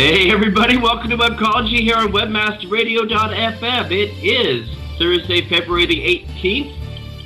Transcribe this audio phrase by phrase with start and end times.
[0.00, 3.90] Hey everybody, welcome to Webcology here on WebmasterRadio.fm.
[3.90, 4.66] It is
[4.98, 6.74] Thursday, February the 18th.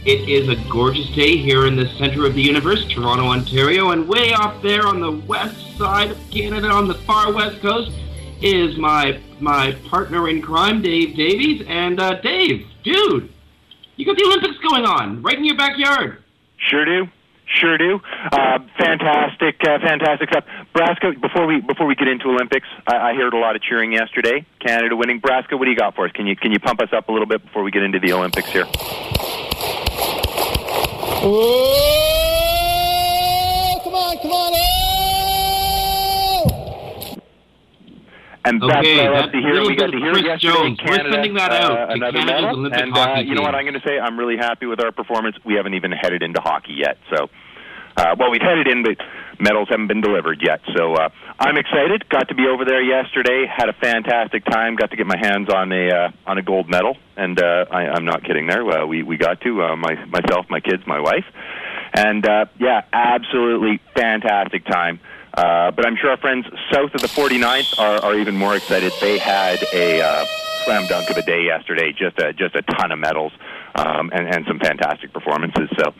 [0.04, 4.08] It is a gorgeous day here in the center of the universe, Toronto, Ontario, and
[4.08, 7.92] way off there on the west side of Canada, on the far west coast,
[8.42, 11.64] is my my partner in crime, Dave Davies.
[11.68, 13.32] And uh, Dave, dude,
[13.94, 16.24] you got the Olympics going on right in your backyard.
[16.56, 17.06] Sure do.
[17.46, 18.00] Sure do.
[18.32, 20.44] Uh, fantastic, uh, fantastic stuff.
[20.74, 23.92] Brasco, before we before we get into Olympics, I, I heard a lot of cheering
[23.92, 24.44] yesterday.
[24.58, 25.20] Canada winning.
[25.20, 26.12] Brasco, what do you got for us?
[26.12, 28.12] Can you can you pump us up a little bit before we get into the
[28.12, 28.64] Olympics here?
[31.26, 31.30] Oh,
[33.84, 34.60] come on, come on, oh!
[38.46, 39.62] And Okay, that's what I love to hear.
[39.64, 40.80] We got to hear Chris yesterday in Jones.
[40.84, 42.58] We're sending that out uh, to another Canada's medal.
[42.58, 43.54] Olympic and hockey uh, you know what.
[43.54, 43.96] I'm going to say?
[44.00, 45.36] I'm really happy with our performance.
[45.44, 47.30] We haven't even headed into hockey yet, so.
[47.96, 48.96] Uh, well, we've headed in, but
[49.40, 50.60] medals haven't been delivered yet.
[50.76, 52.08] So uh, I'm excited.
[52.08, 53.46] Got to be over there yesterday.
[53.46, 54.76] Had a fantastic time.
[54.76, 57.88] Got to get my hands on a uh, on a gold medal, and uh, I,
[57.88, 58.46] I'm not kidding.
[58.46, 61.24] There, uh, we we got to uh, my myself, my kids, my wife,
[61.94, 65.00] and uh, yeah, absolutely fantastic time.
[65.36, 68.92] Uh, but I'm sure our friends south of the 49th are, are even more excited.
[69.00, 70.24] They had a uh,
[70.64, 71.92] slam dunk of a day yesterday.
[71.92, 73.32] Just a just a ton of medals
[73.74, 75.68] um, and and some fantastic performances.
[75.78, 75.92] So.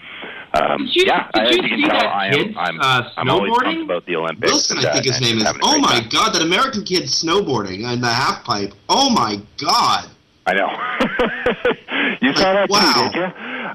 [0.55, 2.57] Um, Did you- yeah, did as you you can see tell, that I am, kid,
[2.57, 3.83] I'm, uh, I'm snowboarding?
[3.85, 4.53] about the Olympics.
[4.53, 5.47] Wilson, I think his name is.
[5.63, 6.09] Oh my time.
[6.11, 8.73] God, that American kid snowboarding in the half pipe.
[8.89, 10.09] Oh my God.
[10.47, 10.69] I know.
[12.21, 12.93] you saw that Wow.
[12.95, 13.25] too, did you?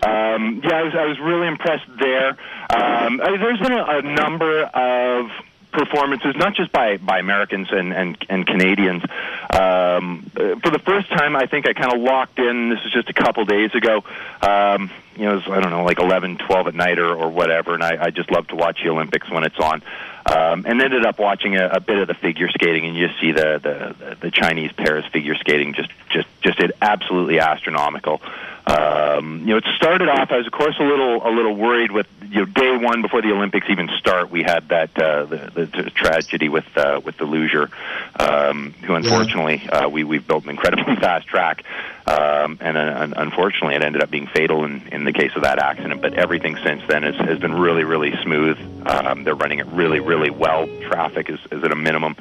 [0.10, 2.30] Um, yeah, I was, I was really impressed there.
[2.70, 5.32] Um, I, there's been a, a number of
[5.72, 9.03] performances, not just by, by Americans and, and, and Canadians.
[9.52, 12.69] Um, uh, for the first time, I think I kind of locked in.
[12.69, 14.03] This is just a couple days ago.
[14.41, 17.30] Um, you know, it was, I don't know, like 11, 12 at night or, or
[17.30, 19.84] whatever, and I, I just love to watch the Olympics when it's on.
[20.25, 23.31] Um, and ended up watching a, a bit of the figure skating, and you see
[23.31, 28.22] the, the, the Chinese pairs figure skating just, just, just absolutely astronomical.
[28.69, 30.31] Um, you know, it started off.
[30.31, 33.24] I was, of course, a little a little worried with you know day one before
[33.24, 34.30] the Olympics even start.
[34.30, 37.72] We had that uh, the, the, tragedy with uh, with the Luger,
[38.19, 41.63] um, who unfortunately uh, we we've built an incredibly fast track,
[42.06, 45.57] um, and uh, unfortunately it ended up being fatal in in the case of that
[45.57, 46.03] accident.
[46.03, 48.59] But everything since then has has been really really smooth.
[48.88, 50.68] Um, they're running it really really well.
[50.81, 52.16] Traffic is is at a minimum.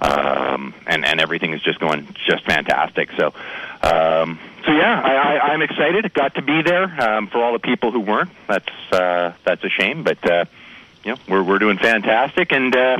[0.00, 3.10] Um, and and everything is just going just fantastic.
[3.16, 3.32] So,
[3.82, 6.12] um, so yeah, I, I, I'm excited.
[6.14, 6.84] Got to be there.
[7.02, 10.02] Um, for all the people who weren't, that's uh, that's a shame.
[10.02, 10.44] But uh,
[11.04, 12.98] you know, we're we're doing fantastic, and uh,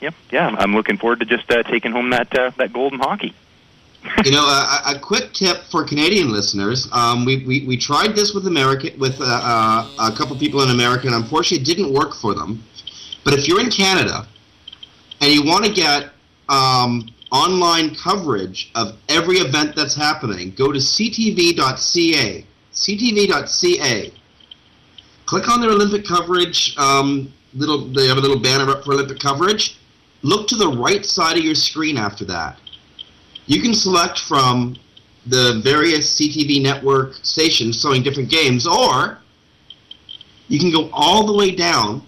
[0.00, 3.34] yeah, yeah, I'm looking forward to just uh, taking home that uh, that golden hockey.
[4.24, 6.88] You know, a, a quick tip for Canadian listeners.
[6.90, 10.70] Um, we, we, we tried this with America with uh, uh, a couple people in
[10.70, 12.62] America, and unfortunately, it didn't work for them.
[13.24, 14.26] But if you're in Canada
[15.20, 16.10] and you want to get
[16.48, 22.46] um, online coverage of every event that's happening, go to ctv.ca.
[22.72, 24.12] ctv.ca.
[25.26, 26.76] Click on their Olympic coverage.
[26.76, 29.78] Um, little, they have a little banner up for Olympic coverage.
[30.22, 32.58] Look to the right side of your screen after that.
[33.46, 34.76] You can select from
[35.26, 39.18] the various CTV network stations showing different games, or
[40.48, 42.02] you can go all the way down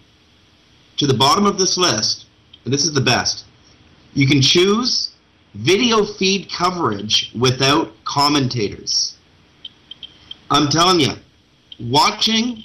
[0.97, 2.27] to the bottom of this list,
[2.65, 3.45] and this is the best.
[4.15, 5.12] You can choose
[5.55, 9.17] video feed coverage without commentators.
[10.51, 11.13] I'm telling you,
[11.79, 12.65] watching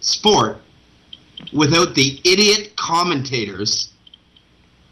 [0.00, 0.58] sport
[1.52, 3.92] without the idiot commentators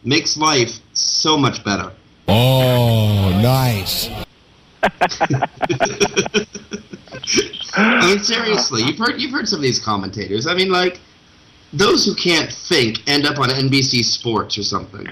[0.04, 1.92] makes life so much better.
[2.28, 4.08] Oh, nice.
[7.78, 10.46] I mean, seriously, you've heard you've heard some of these commentators.
[10.46, 11.00] I mean, like
[11.72, 15.06] those who can't think end up on NBC Sports or something.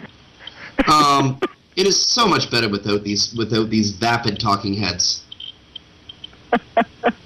[0.91, 1.39] Um,
[1.77, 5.25] it is so much better without these without these vapid talking heads.
[6.53, 6.59] you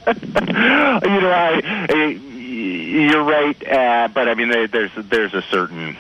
[0.07, 1.61] know, I,
[1.91, 2.21] I
[2.89, 5.97] you're right, uh, but I mean, there, there's there's a certain.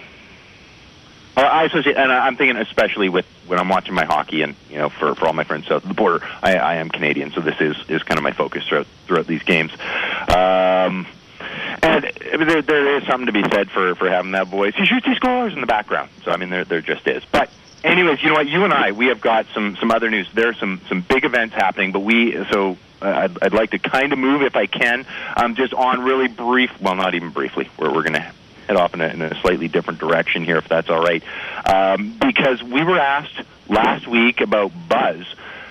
[1.36, 4.78] Uh, I associate, and I'm thinking especially with when I'm watching my hockey, and you
[4.78, 7.40] know, for, for all my friends south of the border, I, I am Canadian, so
[7.40, 9.72] this is is kind of my focus throughout throughout these games.
[10.28, 11.06] Um,
[11.82, 14.74] and I mean, there there is something to be said for for having that voice.
[14.74, 16.10] He shoots, he scores in the background.
[16.24, 17.22] So I mean, there there just is.
[17.30, 17.50] But
[17.84, 18.48] anyways, you know what?
[18.48, 20.28] You and I, we have got some some other news.
[20.34, 23.78] There are some some big events happening, but we so uh, I'd, I'd like to
[23.78, 26.70] kind of move if I can, um, just on really brief.
[26.80, 27.68] Well, not even briefly.
[27.78, 28.32] We're we're going to
[28.66, 31.22] head off in a, in a slightly different direction here, if that's all right,
[31.66, 35.24] um, because we were asked last week about Buzz.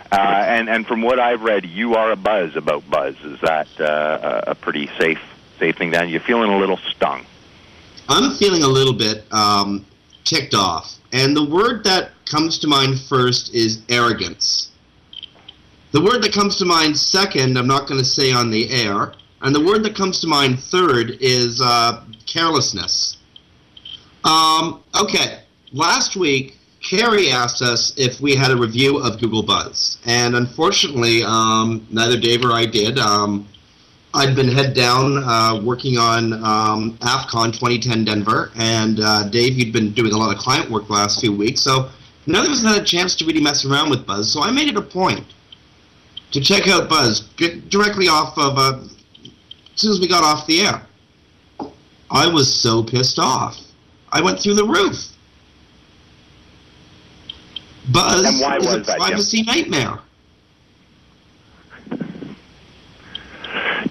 [0.10, 3.16] Uh, and and from what I've read, you are a buzz about Buzz.
[3.26, 5.20] Is that uh, a pretty safe
[5.60, 5.92] safe thing?
[5.92, 7.26] Then you're feeling a little stung.
[8.08, 9.86] I'm feeling a little bit um,
[10.24, 14.72] ticked off, and the word that comes to mind first is arrogance.
[15.92, 19.14] The word that comes to mind second, I'm not going to say on the air,
[19.42, 23.18] and the word that comes to mind third is uh, carelessness.
[24.24, 25.40] Um, okay,
[25.72, 31.24] last week Carrie asked us if we had a review of Google Buzz, and unfortunately,
[31.24, 33.00] um, neither Dave or I did.
[33.00, 33.48] Um,
[34.14, 39.74] I'd been head down uh, working on um, AffCon 2010 Denver, and uh, Dave, you'd
[39.74, 41.90] been doing a lot of client work the last few weeks, so
[42.26, 44.32] none of us had a chance to really mess around with Buzz.
[44.32, 45.26] So I made it a point
[46.32, 47.22] to check out Buzz
[47.70, 49.32] directly off of uh, as
[49.76, 50.82] soon as we got off the air.
[52.10, 53.60] I was so pissed off.
[54.12, 55.10] I went through the roof.
[57.92, 60.00] Buzz is was a privacy nightmare.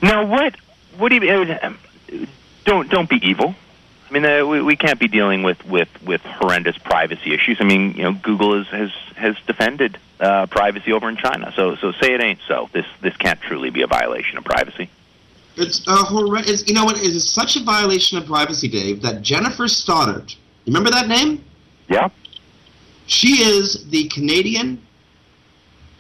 [0.03, 0.55] Now, what?
[0.97, 2.27] What do you?
[2.65, 3.55] Don't don't be evil.
[4.09, 7.57] I mean, uh, we, we can't be dealing with, with, with horrendous privacy issues.
[7.61, 11.53] I mean, you know, Google is, has has defended uh, privacy over in China.
[11.57, 12.69] So so say it ain't so.
[12.73, 14.89] This this can't truly be a violation of privacy.
[15.57, 16.67] It's a horrendous.
[16.69, 16.99] You know what?
[16.99, 20.37] It is such a violation of privacy, Dave, that Jennifer Stoddart.
[20.67, 21.43] Remember that name?
[21.89, 22.11] Yeah.
[23.07, 24.86] She is the Canadian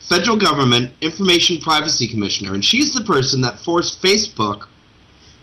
[0.08, 4.66] federal government information privacy commissioner, and she's the person that forced Facebook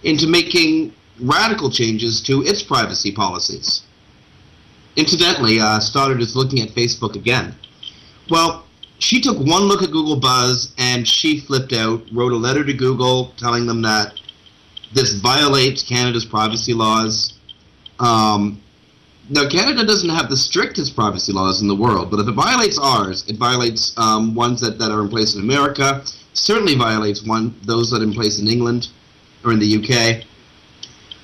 [0.04, 3.83] into making radical changes to its privacy policies.
[4.95, 7.56] Incidentally, uh, Stoddart is looking at Facebook again.
[8.30, 8.65] Well,
[9.00, 12.74] she took one look at Google Buzz and she flipped out, wrote a letter to
[12.74, 14.19] Google telling them that
[14.94, 17.33] this violates Canada's privacy laws.
[18.00, 18.62] Um,
[19.34, 22.78] now, Canada doesn't have the strictest privacy laws in the world, but if it violates
[22.78, 26.04] ours, it violates um, ones that, that are in place in America,
[26.34, 28.90] certainly violates one those that are in place in England
[29.44, 30.24] or in the UK,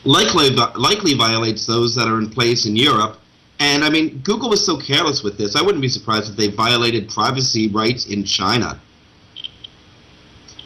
[0.06, 3.20] likely, likely violates those that are in place in Europe.
[3.60, 6.48] And I mean, Google was so careless with this, I wouldn't be surprised if they
[6.48, 8.82] violated privacy rights in China.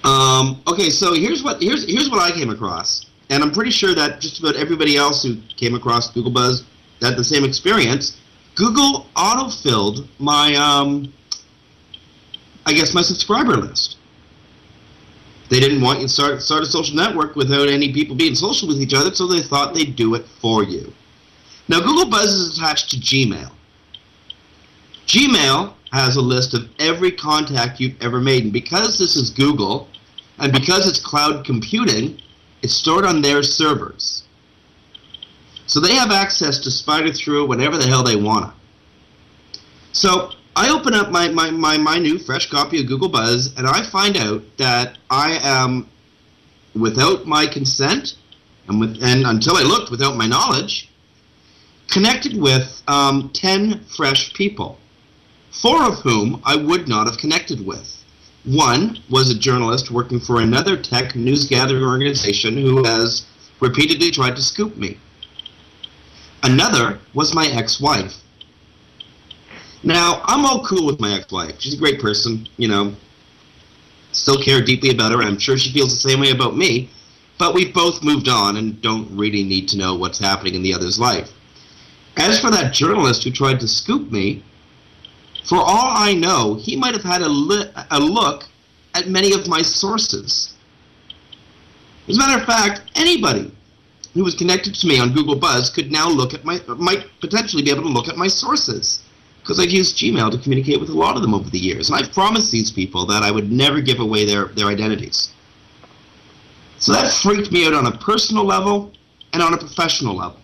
[0.05, 3.95] Um, okay, so here's what here's here's what I came across, and I'm pretty sure
[3.95, 6.65] that just about everybody else who came across Google Buzz
[7.03, 8.17] had the same experience.
[8.55, 11.13] Google auto-filled my, um,
[12.65, 13.97] I guess, my subscriber list.
[15.49, 18.67] They didn't want you to start start a social network without any people being social
[18.67, 20.91] with each other, so they thought they'd do it for you.
[21.67, 23.51] Now, Google Buzz is attached to Gmail.
[25.05, 29.87] Gmail has a list of every contact you've ever made, and because this is Google,
[30.39, 32.19] and because it's cloud computing,
[32.63, 34.22] it's stored on their servers.
[35.65, 39.59] So they have access to spider through whenever the hell they want to.
[39.93, 43.67] So I open up my, my, my, my new fresh copy of Google Buzz, and
[43.67, 45.87] I find out that I am,
[46.75, 48.15] without my consent,
[48.67, 50.89] and, with, and until I looked without my knowledge,
[51.89, 54.77] connected with um, 10 fresh people,
[55.51, 58.03] four of whom I would not have connected with.
[58.45, 63.25] One was a journalist working for another tech news gathering organization who has
[63.59, 64.97] repeatedly tried to scoop me.
[66.43, 68.15] Another was my ex wife.
[69.81, 71.55] Now, I'm all cool with my ex wife.
[71.59, 72.95] She's a great person, you know.
[74.11, 76.89] Still care deeply about her, I'm sure she feels the same way about me.
[77.37, 80.73] But we've both moved on and don't really need to know what's happening in the
[80.73, 81.31] other's life.
[82.17, 84.43] As for that journalist who tried to scoop me,
[85.45, 88.45] for all I know, he might have had a, a look
[88.93, 90.53] at many of my sources.
[92.07, 93.51] As a matter of fact, anybody
[94.13, 97.63] who was connected to me on Google Buzz could now look at my, might potentially
[97.63, 99.03] be able to look at my sources.
[99.41, 101.89] Because I've used Gmail to communicate with a lot of them over the years.
[101.89, 105.33] And I've promised these people that I would never give away their, their identities.
[106.77, 108.93] So that freaked me out on a personal level
[109.33, 110.39] and on a professional level.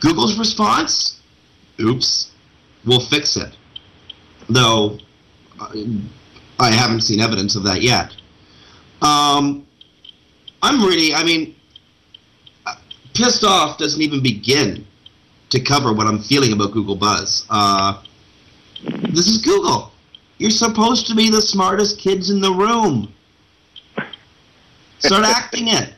[0.00, 1.20] Google's response?
[1.80, 2.30] Oops.
[2.84, 3.56] We'll fix it.
[4.48, 4.98] Though
[5.60, 6.00] I-
[6.58, 8.14] I haven't seen evidence of that yet.
[9.02, 9.66] Um,
[10.62, 11.54] I'm really, I mean,
[13.14, 14.86] pissed off doesn't even begin
[15.50, 17.46] to cover what I'm feeling about Google Buzz.
[17.48, 18.02] Uh,
[18.82, 19.92] this is Google.
[20.38, 23.12] You're supposed to be the smartest kids in the room.
[24.98, 25.94] Start acting it.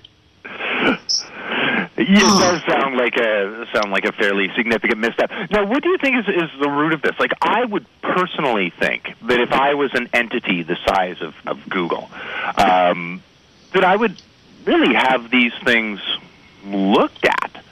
[1.99, 5.31] It does sound like a sound like a fairly significant misstep.
[5.51, 7.19] Now, what do you think is, is the root of this?
[7.19, 11.67] Like, I would personally think that if I was an entity the size of, of
[11.71, 12.11] Google,
[12.59, 13.23] um,
[13.73, 14.21] that I would
[14.67, 16.01] really have these things
[16.75, 17.63] looked at.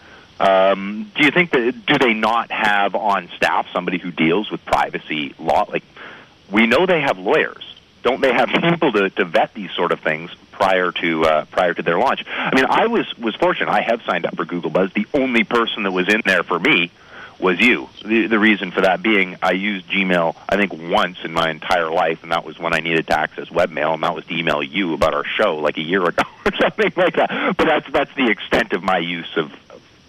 [0.40, 4.64] Um, do you think that do they not have on staff somebody who deals with
[4.64, 5.64] privacy law?
[5.68, 5.84] Like,
[6.50, 7.64] we know they have lawyers.
[8.02, 11.72] Don't they have people to, to vet these sort of things prior to uh, prior
[11.74, 12.24] to their launch?
[12.26, 13.70] I mean, I was was fortunate.
[13.70, 14.92] I have signed up for Google Buzz.
[14.92, 16.90] The only person that was in there for me
[17.44, 17.88] was you.
[18.02, 21.90] The, the reason for that being, I used Gmail I think once in my entire
[21.90, 24.62] life, and that was when I needed to access webmail, and that was to email
[24.62, 27.54] you about our show like a year ago or something like that.
[27.56, 29.52] But that's that's the extent of my use of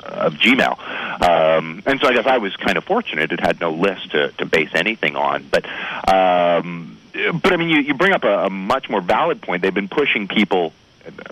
[0.01, 0.79] of Gmail.
[1.21, 3.31] Um, and so I guess I was kind of fortunate.
[3.31, 5.45] It had no list to, to base anything on.
[5.49, 5.65] But
[6.07, 6.97] um,
[7.41, 9.61] but I mean, you, you bring up a, a much more valid point.
[9.61, 10.71] They've been pushing people,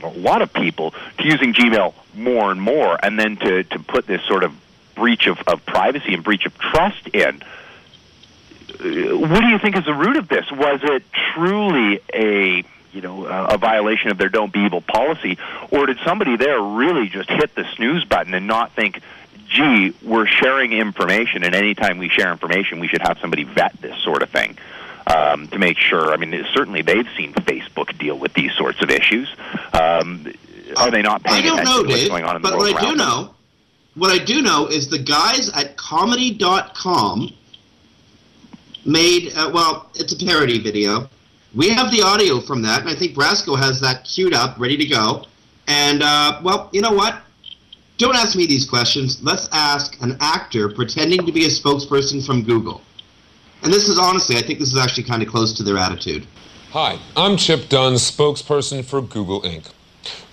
[0.02, 4.06] a lot of people, to using Gmail more and more, and then to, to put
[4.06, 4.54] this sort of
[4.96, 7.42] breach of, of privacy and breach of trust in.
[8.80, 10.52] What do you think is the root of this?
[10.52, 15.38] Was it truly a you know a violation of their "don't be evil" policy,
[15.72, 19.02] or did somebody there really just hit the snooze button and not think,
[19.48, 23.98] "Gee, we're sharing information, and anytime we share information, we should have somebody vet this
[24.04, 24.58] sort of thing."
[25.06, 28.90] Um, to make sure, I mean, certainly they've seen Facebook deal with these sorts of
[28.90, 29.28] issues.
[29.74, 30.32] Um,
[30.78, 32.84] are they not paying attention know, to what's Dave, going on in the world what
[32.84, 33.36] I do know,
[33.96, 37.34] what I do know is the guys at comedy.com
[38.86, 41.10] made, uh, well, it's a parody video.
[41.54, 44.78] We have the audio from that, and I think Brasco has that queued up, ready
[44.78, 45.26] to go.
[45.68, 47.22] And, uh, well, you know what?
[47.98, 49.22] Don't ask me these questions.
[49.22, 52.82] Let's ask an actor pretending to be a spokesperson from Google.
[53.62, 56.26] And this is honestly, I think this is actually kind of close to their attitude.
[56.72, 59.72] Hi, I'm Chip Dunn, spokesperson for Google Inc.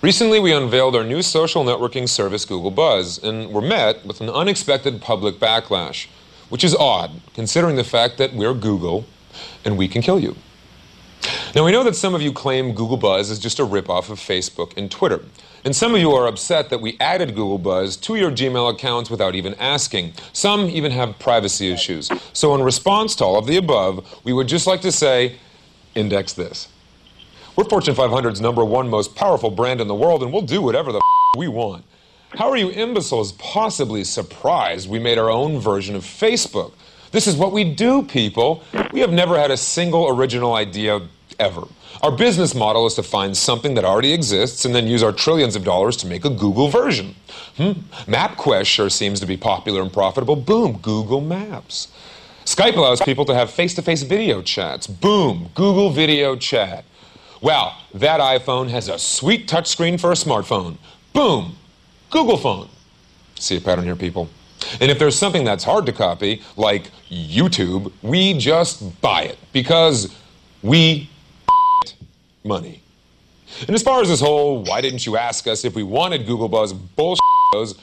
[0.01, 4.29] Recently, we unveiled our new social networking service, Google Buzz, and were met with an
[4.29, 6.07] unexpected public backlash,
[6.49, 9.05] which is odd, considering the fact that we're Google
[9.63, 10.35] and we can kill you.
[11.53, 14.19] Now, we know that some of you claim Google Buzz is just a ripoff of
[14.19, 15.23] Facebook and Twitter.
[15.63, 19.11] And some of you are upset that we added Google Buzz to your Gmail accounts
[19.11, 20.13] without even asking.
[20.33, 22.09] Some even have privacy issues.
[22.33, 25.35] So, in response to all of the above, we would just like to say
[25.93, 26.67] index this.
[27.55, 30.91] We're Fortune 500's number one most powerful brand in the world, and we'll do whatever
[30.91, 31.83] the f- we want.
[32.29, 36.71] How are you imbeciles possibly surprised we made our own version of Facebook?
[37.11, 38.63] This is what we do, people.
[38.93, 41.01] We have never had a single original idea
[41.39, 41.63] ever.
[42.01, 45.57] Our business model is to find something that already exists and then use our trillions
[45.57, 47.15] of dollars to make a Google version.
[47.57, 47.71] Hmm?
[48.09, 50.37] MapQuest sure seems to be popular and profitable.
[50.37, 51.89] Boom, Google Maps.
[52.45, 54.87] Skype allows people to have face to face video chats.
[54.87, 56.85] Boom, Google Video Chat.
[57.41, 60.77] Wow, that iPhone has a sweet touchscreen for a smartphone.
[61.11, 61.55] Boom,
[62.11, 62.69] Google Phone.
[63.35, 64.29] See a pattern here, people?
[64.79, 70.15] And if there's something that's hard to copy, like YouTube, we just buy it because
[70.61, 71.09] we
[72.43, 72.83] money.
[73.61, 76.47] And as far as this whole why didn't you ask us if we wanted Google
[76.47, 77.21] Buzz bullshit
[77.53, 77.75] goes,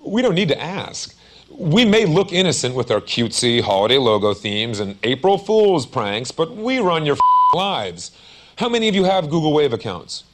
[0.00, 1.14] we don't need to ask.
[1.50, 6.56] We may look innocent with our cutesy holiday logo themes and April Fool's pranks, but
[6.56, 7.16] we run your
[7.54, 8.10] lives.
[8.56, 10.24] How many of you have Google Wave accounts?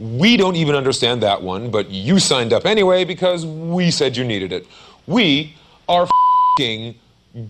[0.00, 4.24] We don't even understand that one, but you signed up anyway because we said you
[4.24, 4.66] needed it.
[5.06, 5.54] We
[5.88, 6.08] are
[6.56, 6.96] fing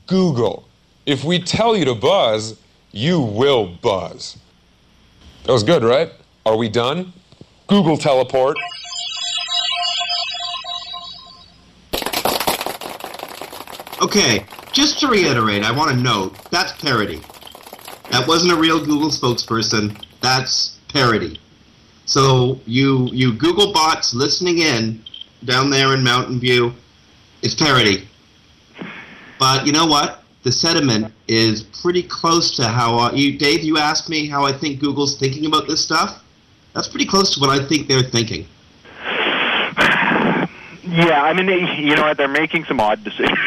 [0.07, 0.69] Google.
[1.07, 2.59] If we tell you to buzz,
[2.93, 4.37] you will buzz.
[5.45, 6.13] That was good, right?
[6.45, 7.13] Are we done?
[7.67, 8.59] Google teleport.
[14.03, 17.21] Okay, just to reiterate, I want to note that's parody.
[18.11, 19.97] That wasn't a real Google spokesperson.
[20.21, 21.41] That's parody.
[22.05, 25.03] So you you Google bots listening in
[25.45, 26.75] down there in Mountain View,
[27.43, 28.09] it's parody.
[29.39, 30.23] But you know what?
[30.43, 33.63] The sentiment is pretty close to how uh, you, Dave.
[33.63, 36.23] You asked me how I think Google's thinking about this stuff.
[36.75, 38.47] That's pretty close to what I think they're thinking.
[40.83, 42.13] Yeah, I mean, they, you know?
[42.15, 43.39] They're making some odd decisions,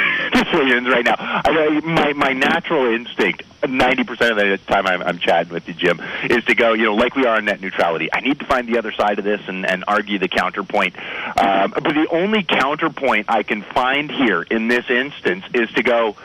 [0.52, 1.16] right now.
[1.18, 5.74] I, my my natural instinct, ninety percent of the time I'm, I'm chatting with you,
[5.74, 8.10] Jim, is to go, you know, like we are on net neutrality.
[8.12, 10.98] I need to find the other side of this and, and argue the counterpoint.
[10.98, 16.16] Um, but the only counterpoint I can find here in this instance is to go,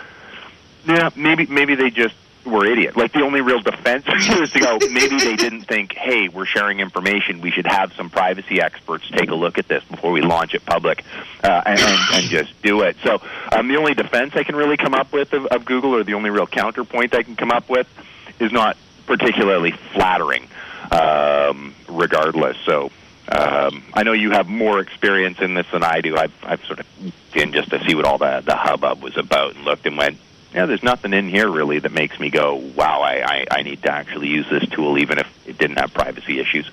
[0.86, 2.14] yeah, maybe maybe they just
[2.48, 2.96] were idiots.
[2.96, 6.80] Like the only real defense is to go, maybe they didn't think, hey, we're sharing
[6.80, 7.40] information.
[7.40, 10.64] We should have some privacy experts take a look at this before we launch it
[10.64, 11.04] public
[11.42, 12.96] uh, and, and, and just do it.
[13.02, 13.20] So
[13.52, 16.14] um, the only defense I can really come up with of, of Google, or the
[16.14, 17.86] only real counterpoint I can come up with,
[18.38, 18.76] is not
[19.06, 20.48] particularly flattering,
[20.90, 22.56] um, regardless.
[22.64, 22.90] So
[23.30, 26.16] um, I know you have more experience in this than I do.
[26.16, 26.86] I've, I've sort of
[27.34, 30.18] in just to see what all the the hubbub was about and looked and went,
[30.54, 33.82] yeah, there's nothing in here really that makes me go, wow, I, I, I need
[33.82, 36.70] to actually use this tool, even if it didn't have privacy issues.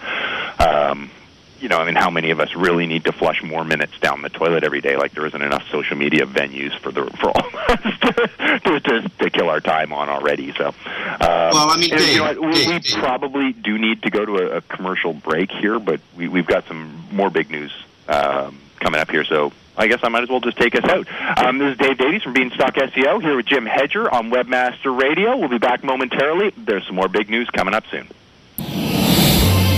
[0.60, 1.12] Um,
[1.60, 4.22] you know, I mean, how many of us really need to flush more minutes down
[4.22, 4.98] the toilet every day?
[4.98, 8.80] Like there isn't enough social media venues for the for all of us to, to,
[8.80, 10.54] to, to kill our time on already.
[10.54, 10.76] So, um,
[11.20, 14.26] well, I mean, and, Dave, you know, we, Dave, we probably do need to go
[14.26, 17.72] to a, a commercial break here, but we, we've got some more big news
[18.08, 19.24] um, coming up here.
[19.24, 19.52] So.
[19.78, 21.08] I guess I might as well just take us out.
[21.38, 25.36] Um, this is Dave Davies from Beanstalk SEO here with Jim Hedger on Webmaster Radio.
[25.36, 26.52] We'll be back momentarily.
[26.58, 28.08] There's some more big news coming up soon.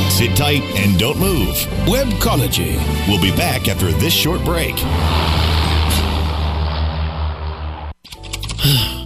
[0.09, 1.55] Sit tight and don't move.
[1.85, 2.75] Webcology.
[3.07, 4.75] We'll be back after this short break.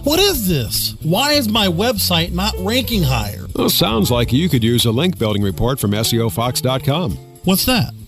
[0.04, 0.96] What is this?
[1.04, 3.46] Why is my website not ranking higher?
[3.54, 7.12] Well, sounds like you could use a link building report from SEOFox.com.
[7.44, 7.92] What's that?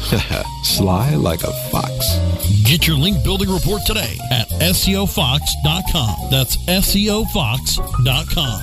[0.64, 2.18] Sly like a fox.
[2.64, 6.30] Get your link building report today at SEOFox.com.
[6.30, 8.60] That's SEOFox.com.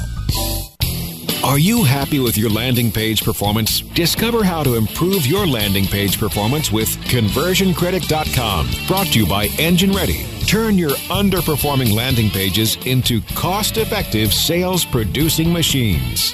[1.44, 3.82] Are you happy with your landing page performance?
[3.82, 8.70] Discover how to improve your landing page performance with conversioncritic.com.
[8.88, 10.25] Brought to you by Engine Ready.
[10.48, 16.33] Turn your underperforming landing pages into cost effective sales producing machines.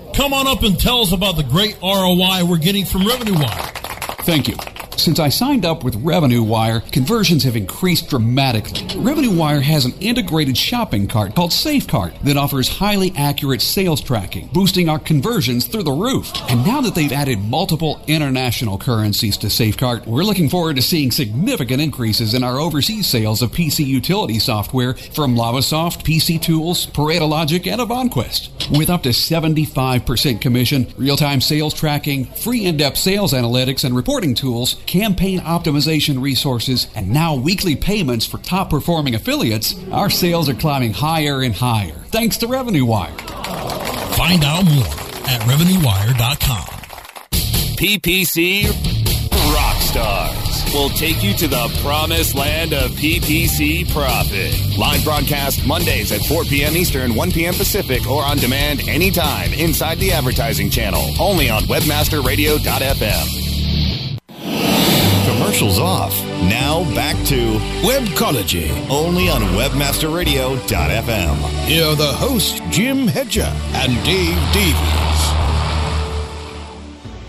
[0.13, 3.71] come on up and tell us about the great ROI we're getting from Revenue Wire.
[4.23, 4.70] Thank you.
[4.97, 8.85] Since I signed up with Revenue Wire, conversions have increased dramatically.
[8.99, 14.47] Revenue Wire has an integrated shopping cart called SafeCart that offers highly accurate sales tracking,
[14.53, 16.31] boosting our conversions through the roof.
[16.49, 21.09] And now that they've added multiple international currencies to SafeCart, we're looking forward to seeing
[21.09, 27.27] significant increases in our overseas sales of PC utility software from Lavasoft, PC Tools, Pareto
[27.27, 28.69] Logic, and Avanquest.
[28.77, 34.75] With up to 75% commission, real-time sales tracking, free in-depth sales analytics and reporting tools,
[34.85, 40.93] campaign optimization resources, and now weekly payments for top performing affiliates, our sales are climbing
[40.93, 43.17] higher and higher thanks to Revenue Wire.
[44.17, 44.85] Find out more
[45.27, 46.65] at RevenueWire.com.
[47.77, 48.65] PPC
[49.51, 54.77] Rockstars will take you to the promised land of PPC profit.
[54.77, 56.77] Live broadcast Mondays at 4 p.m.
[56.77, 57.53] Eastern, 1 p.m.
[57.55, 61.01] Pacific, or on demand anytime inside the advertising channel.
[61.19, 63.41] Only on WebmasterRadio.fm.
[65.25, 66.13] Commercials off.
[66.43, 68.69] Now back to Webcology.
[68.89, 71.35] only on WebmasterRadio.fm.
[71.65, 75.11] Here are the hosts, Jim Hedger and Dave Davies.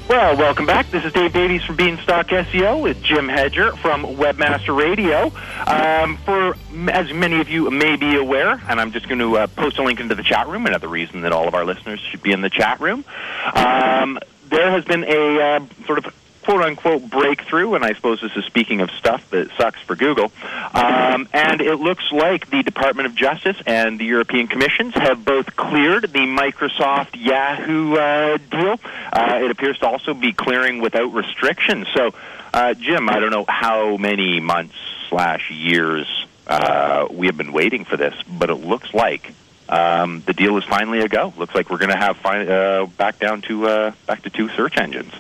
[0.08, 0.90] Well, welcome back.
[0.90, 5.32] This is Dave Davies from Beanstalk SEO with Jim Hedger from Webmaster Radio.
[5.66, 6.54] Um, for
[6.90, 9.82] as many of you may be aware, and I'm just going to uh, post a
[9.82, 10.66] link into the chat room.
[10.66, 13.06] Another reason that all of our listeners should be in the chat room.
[13.54, 14.18] Um,
[14.50, 18.44] there has been a uh, sort of quote unquote breakthrough, and I suppose this is
[18.44, 20.32] speaking of stuff that sucks for Google.
[20.74, 25.56] Um, and it looks like the Department of Justice and the European Commissions have both
[25.56, 28.80] cleared the Microsoft Yahoo uh, deal.
[29.12, 31.86] Uh, it appears to also be clearing without restrictions.
[31.94, 32.12] So,
[32.52, 34.74] uh, Jim, I don't know how many months
[35.08, 39.34] slash years uh, we have been waiting for this, but it looks like.
[39.68, 41.32] Um, the deal is finally a go.
[41.38, 44.50] Looks like we're going to have fi- uh, back down to uh, back to two
[44.50, 45.12] search engines.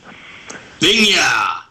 [0.82, 1.62] Binya!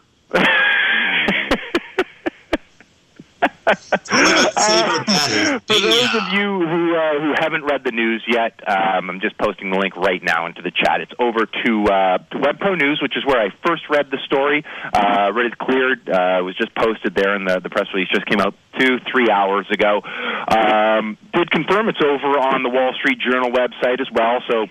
[5.68, 9.38] For those of you who uh, who haven't read the news yet, um, I'm just
[9.38, 11.02] posting the link right now into the chat.
[11.02, 14.64] It's over to, uh, to WebPro News, which is where I first read the story.
[14.94, 16.08] Uh, read it cleared.
[16.08, 19.00] Uh, it was just posted there, and the, the press release just came out two,
[19.12, 20.02] three hours ago.
[20.48, 24.42] Um, did confirm it's over on the Wall Street Journal website as well.
[24.50, 24.68] So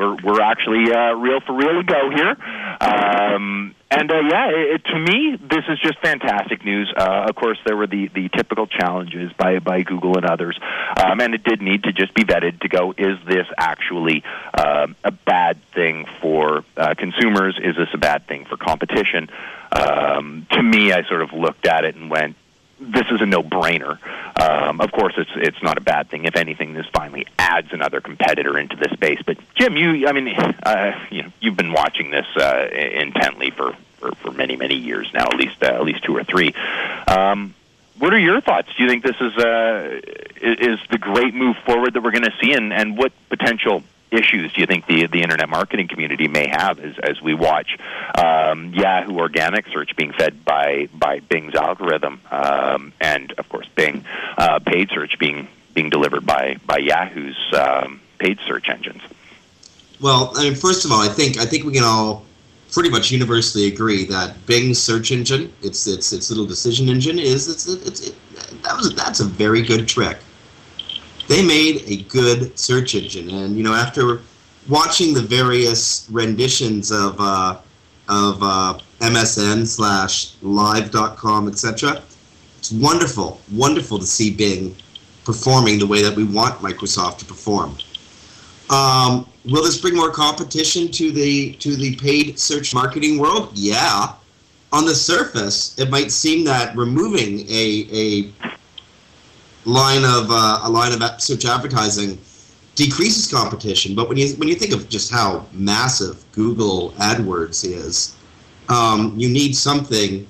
[0.00, 2.36] we're we're actually uh, real for real to go here.
[2.80, 6.92] Um, and uh, yeah, it, to me, this is just fantastic news.
[6.96, 10.58] Uh, of course, there were the, the typical challenges by, by Google and others,
[10.96, 14.22] um, and it did need to just be vetted to go: is this actually
[14.54, 17.58] um, a bad thing for uh, consumers?
[17.62, 19.28] Is this a bad thing for competition?
[19.72, 22.36] Um, to me, I sort of looked at it and went,
[22.80, 23.98] this is a no-brainer.
[24.40, 26.24] Um, of course, it's it's not a bad thing.
[26.24, 29.20] If anything, this finally adds another competitor into this space.
[29.24, 30.28] But Jim, you, I mean,
[30.62, 35.10] uh, you know, you've been watching this uh, intently for, for, for many many years
[35.12, 36.54] now, at least uh, at least two or three.
[37.06, 37.54] Um,
[37.98, 38.68] what are your thoughts?
[38.74, 40.00] Do you think this is uh,
[40.40, 44.52] is the great move forward that we're going to see, and, and what potential issues
[44.52, 47.78] do you think the the internet marketing community may have as as we watch
[48.16, 54.04] um, Yahoo organic search being fed by by Bing's algorithm, um, and of course Bing
[54.36, 59.02] uh, paid search being being delivered by by Yahoo's um, paid search engines?
[60.00, 62.24] Well, I mean, first of all, I think I think we can all
[62.72, 67.48] pretty much universally agree that Bing's search engine, its its its little decision engine, is
[67.48, 68.14] it's it's it,
[68.62, 70.18] that was that's a very good trick
[71.30, 73.30] they made a good search engine.
[73.30, 74.20] And you know, after
[74.68, 77.58] watching the various renditions of uh,
[78.08, 82.02] of uh, MSN slash Live.com, etc.,
[82.58, 84.74] it's wonderful, wonderful to see Bing
[85.24, 87.78] performing the way that we want Microsoft to perform.
[88.68, 93.52] Um, will this bring more competition to the to the paid search marketing world?
[93.54, 94.14] Yeah.
[94.72, 98.32] On the surface, it might seem that removing a, a
[99.64, 102.18] line of uh, a line of search advertising
[102.74, 103.94] decreases competition.
[103.94, 108.16] But when you when you think of just how massive Google AdWords is,
[108.68, 110.26] um, you need something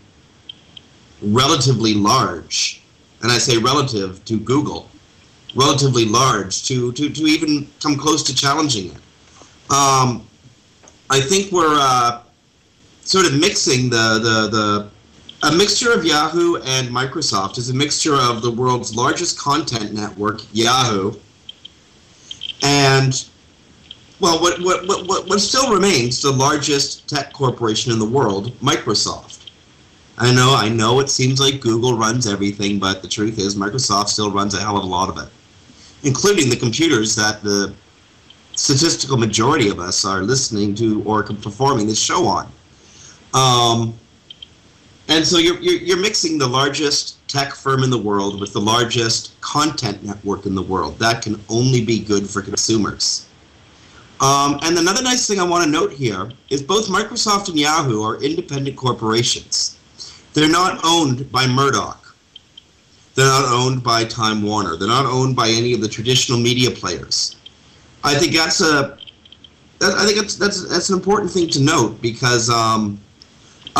[1.22, 2.82] relatively large,
[3.22, 4.88] and I say relative to Google,
[5.54, 9.00] relatively large to to, to even come close to challenging it.
[9.70, 10.26] Um,
[11.10, 12.22] I think we're uh,
[13.02, 14.90] sort of mixing the the the
[15.42, 20.42] a mixture of Yahoo and Microsoft is a mixture of the world's largest content network,
[20.52, 21.14] Yahoo,
[22.62, 23.26] and
[24.20, 29.48] well, what, what, what, what still remains the largest tech corporation in the world, Microsoft.
[30.18, 34.08] I know, I know it seems like Google runs everything, but the truth is Microsoft
[34.08, 35.32] still runs a hell of a lot of it,
[36.02, 37.74] including the computers that the
[38.56, 42.52] statistical majority of us are listening to or performing this show on.
[43.32, 43.94] Um,
[45.10, 48.60] and so you're, you're, you're, mixing the largest tech firm in the world with the
[48.60, 50.98] largest content network in the world.
[51.00, 53.26] That can only be good for consumers.
[54.20, 58.02] Um, and another nice thing I want to note here is both Microsoft and Yahoo
[58.02, 59.78] are independent corporations.
[60.32, 62.14] They're not owned by Murdoch.
[63.16, 64.76] They're not owned by Time Warner.
[64.76, 67.34] They're not owned by any of the traditional media players.
[68.04, 68.96] I think that's a,
[69.82, 73.00] I think that's that's that's an important thing to note because um,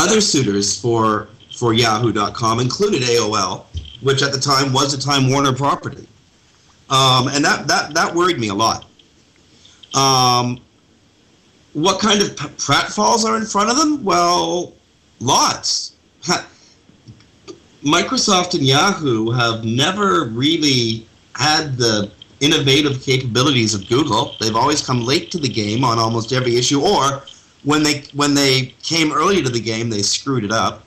[0.01, 3.67] other suitors for for Yahoo.com included AOL,
[4.01, 6.07] which at the time was a Time Warner property,
[6.89, 8.87] um, and that that that worried me a lot.
[9.95, 10.61] Um,
[11.73, 14.03] what kind of pratfalls are in front of them?
[14.03, 14.75] Well,
[15.21, 15.97] lots.
[17.83, 22.11] Microsoft and Yahoo have never really had the
[22.41, 24.35] innovative capabilities of Google.
[24.39, 27.23] They've always come late to the game on almost every issue, or
[27.65, 30.87] when they when they came early to the game, they screwed it up.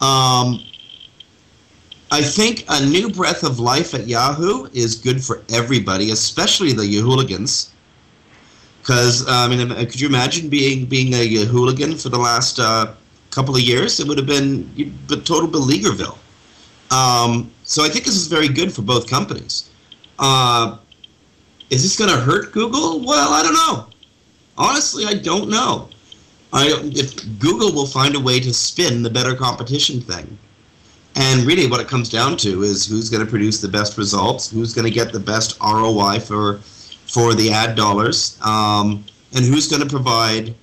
[0.00, 0.60] Um,
[2.10, 6.86] I think a new breath of life at Yahoo is good for everybody, especially the
[6.96, 7.72] hooligans.
[8.80, 12.94] Because uh, I mean, could you imagine being being a hooligan for the last uh,
[13.30, 14.00] couple of years?
[14.00, 16.18] It would have been total beleaguerville.
[16.90, 19.70] Um, so I think this is very good for both companies.
[20.18, 20.76] Uh,
[21.70, 23.00] is this going to hurt Google?
[23.00, 23.91] Well, I don't know.
[24.58, 25.88] Honestly, I don't know.
[26.52, 30.38] I, if Google will find a way to spin the better competition thing.
[31.14, 34.50] And really, what it comes down to is who's going to produce the best results,
[34.50, 36.58] who's going to get the best ROI for
[37.06, 40.54] for the ad dollars, um, and who's going to provide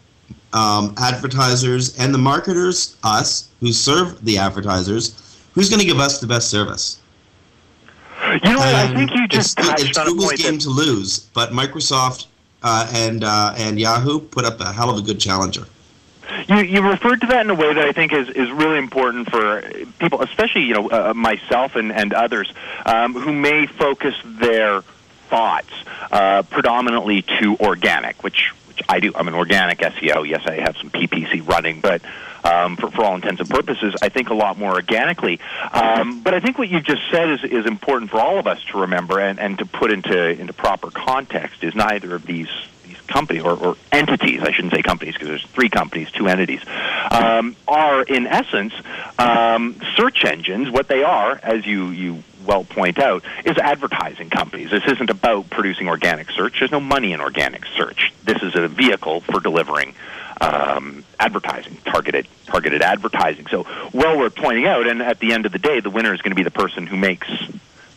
[0.53, 6.19] um, advertisers and the marketers, us who serve the advertisers, who's going to give us
[6.19, 6.99] the best service.
[8.43, 10.61] You know, I think you just it's, it's Google's game that...
[10.61, 12.25] to lose, but Microsoft
[12.63, 15.65] uh, and uh, and Yahoo put up a hell of a good challenger.
[16.47, 19.29] You, you referred to that in a way that I think is, is really important
[19.29, 19.61] for
[19.99, 22.51] people, especially you know uh, myself and, and others,
[22.85, 24.81] um, who may focus their
[25.29, 25.71] thoughts
[26.11, 29.11] uh, predominantly to organic, which which I do.
[29.15, 30.27] I'm an organic SEO.
[30.27, 32.01] Yes, I have some PPC running, but
[32.49, 35.39] um, for, for all intents and purposes, I think a lot more organically.
[35.71, 38.63] Um, but I think what you just said is, is important for all of us
[38.71, 42.49] to remember and, and to put into, into proper context is neither of these
[42.89, 46.61] these companies or, or entities, I shouldn't say companies because there's three companies, two entities,
[47.11, 48.73] um, are in essence
[49.17, 50.69] um, search engines.
[50.69, 54.71] What they are, as you, you well point out, is advertising companies.
[54.71, 56.59] This isn't about producing organic search.
[56.59, 58.11] There's no money in organic search.
[58.23, 59.93] This is a vehicle for delivering
[60.41, 63.47] um, advertising, targeted targeted advertising.
[63.47, 64.87] So, well worth pointing out.
[64.87, 66.87] And at the end of the day, the winner is going to be the person
[66.87, 67.27] who makes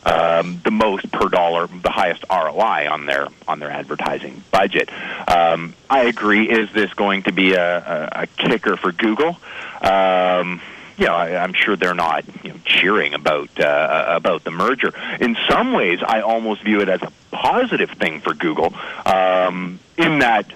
[0.05, 4.91] um, the most per dollar, the highest ROI on their on their advertising budget.
[5.29, 6.51] Um, I agree.
[6.51, 9.37] Is this going to be a, a, a kicker for Google?
[9.81, 10.61] Um,
[10.97, 14.93] you know, I, I'm sure they're not you know, cheering about uh, about the merger.
[15.21, 18.75] In some ways, I almost view it as a positive thing for Google,
[19.07, 20.53] um, in that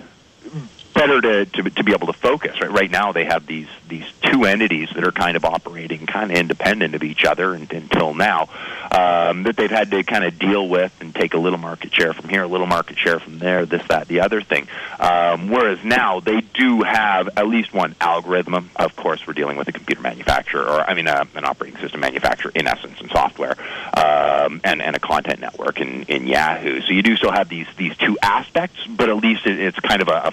[0.96, 2.60] better to, to to be able to focus.
[2.60, 6.30] Right, right now they have these these two entities that are kind of operating kind
[6.30, 8.48] of independent of each other and, until now
[8.90, 12.12] um, that they've had to kind of deal with and take a little market share
[12.12, 14.68] from here, a little market share from there, this, that, the other thing.
[14.98, 18.70] Um, whereas now they do have at least one algorithm.
[18.76, 22.00] Of course, we're dealing with a computer manufacturer, or I mean, uh, an operating system
[22.00, 23.56] manufacturer in essence, and software,
[23.94, 26.80] um, and and a content network in, in Yahoo.
[26.80, 30.02] So you do still have these these two aspects, but at least it, it's kind
[30.02, 30.32] of a, a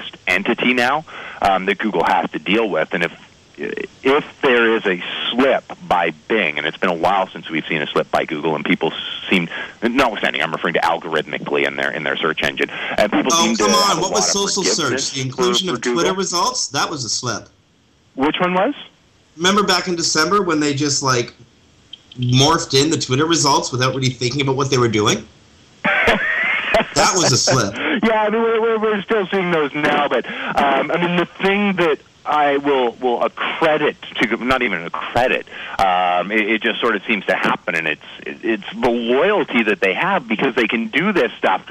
[0.00, 1.04] focused entity now
[1.42, 2.92] um, that Google has to deal with.
[2.92, 3.12] And if
[4.02, 7.82] if there is a slip by Bing, and it's been a while since we've seen
[7.82, 8.90] a slip by Google, and people
[9.28, 9.50] seem,
[9.82, 13.56] notwithstanding, I'm referring to algorithmically in their in their search engine, and people oh, seem
[13.56, 14.00] come to on!
[14.00, 15.12] What was social search?
[15.12, 16.16] The inclusion for- of for Twitter Google.
[16.16, 16.68] results?
[16.68, 17.48] That was a slip.
[18.14, 18.74] Which one was?
[19.36, 21.34] Remember back in December when they just like
[22.16, 25.26] morphed in the Twitter results without really thinking about what they were doing?
[26.94, 27.74] that was a slip.
[28.02, 31.76] yeah, I mean, we're, we're, still seeing those now, but um, I mean, the thing
[31.76, 35.46] that I will will accredit to not even a credit.
[35.78, 39.80] Um, it, it just sort of seems to happen, and it's it's the loyalty that
[39.80, 41.66] they have because they can do this stuff.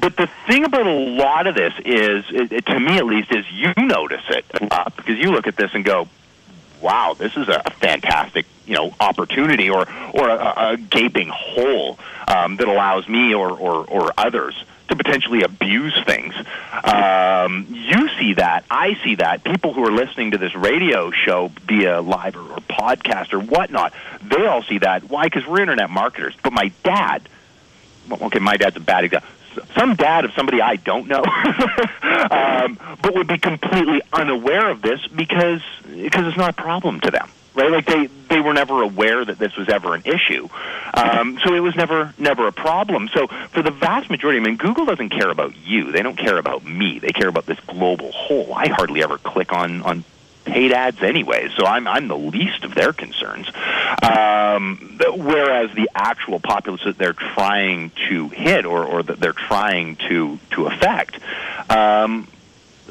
[0.00, 3.32] But the thing about a lot of this is, it, it, to me at least,
[3.32, 6.08] is you notice it uh, because you look at this and go,
[6.84, 12.56] wow, this is a fantastic, you know, opportunity or or a, a gaping hole um,
[12.56, 14.54] that allows me or, or or others
[14.88, 16.34] to potentially abuse things.
[16.84, 19.42] Um, you see that, I see that.
[19.42, 23.94] People who are listening to this radio show via live or, or podcast or whatnot,
[24.22, 25.04] they all see that.
[25.04, 25.24] Why?
[25.24, 26.34] Because we're internet marketers.
[26.42, 27.26] But my dad,
[28.12, 29.28] okay, my dad's a bad example.
[29.76, 31.22] Some dad of somebody I don't know,
[32.30, 37.10] um, but would be completely unaware of this because because it's not a problem to
[37.10, 37.70] them, right?
[37.70, 40.48] Like they they were never aware that this was ever an issue,
[40.94, 43.08] um, so it was never never a problem.
[43.12, 46.38] So for the vast majority, I mean, Google doesn't care about you; they don't care
[46.38, 46.98] about me.
[46.98, 48.52] They care about this global whole.
[48.54, 50.04] I hardly ever click on on
[50.44, 53.48] paid ads anyway, so I'm I'm the least of their concerns.
[54.02, 59.96] Um, whereas the actual populace that they're trying to hit or, or that they're trying
[60.08, 61.18] to to affect.
[61.70, 62.28] Um,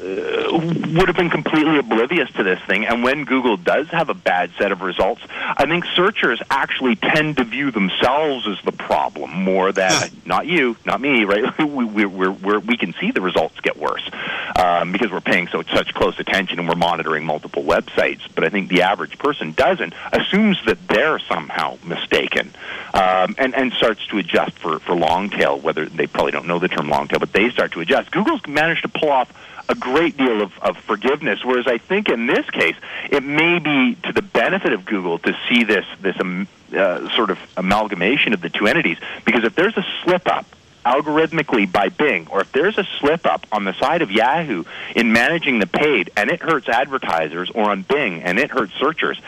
[0.04, 2.84] would have been completely oblivious to this thing.
[2.84, 7.38] And when Google does have a bad set of results, I think searchers actually tend
[7.38, 11.58] to view themselves as the problem more than not you, not me, right?
[11.58, 14.08] we, we, we're, we're, we can see the results get worse
[14.56, 18.22] um, because we're paying so such close attention and we're monitoring multiple websites.
[18.34, 22.52] But I think the average person doesn't, assumes that they're somehow mistaken,
[22.92, 25.58] um, and and starts to adjust for for long tail.
[25.58, 28.10] Whether they probably don't know the term long tail, but they start to adjust.
[28.10, 29.32] Google's managed to pull off
[29.68, 31.44] a great deal of, of forgiveness.
[31.44, 32.76] Whereas I think in this case,
[33.10, 36.46] it may be to the benefit of Google to see this this um,
[36.76, 38.98] uh, sort of amalgamation of the two entities.
[39.24, 40.46] Because if there's a slip up
[40.84, 45.12] algorithmically by Bing, or if there's a slip up on the side of Yahoo in
[45.12, 49.18] managing the paid, and it hurts advertisers, or on Bing and it hurts searchers,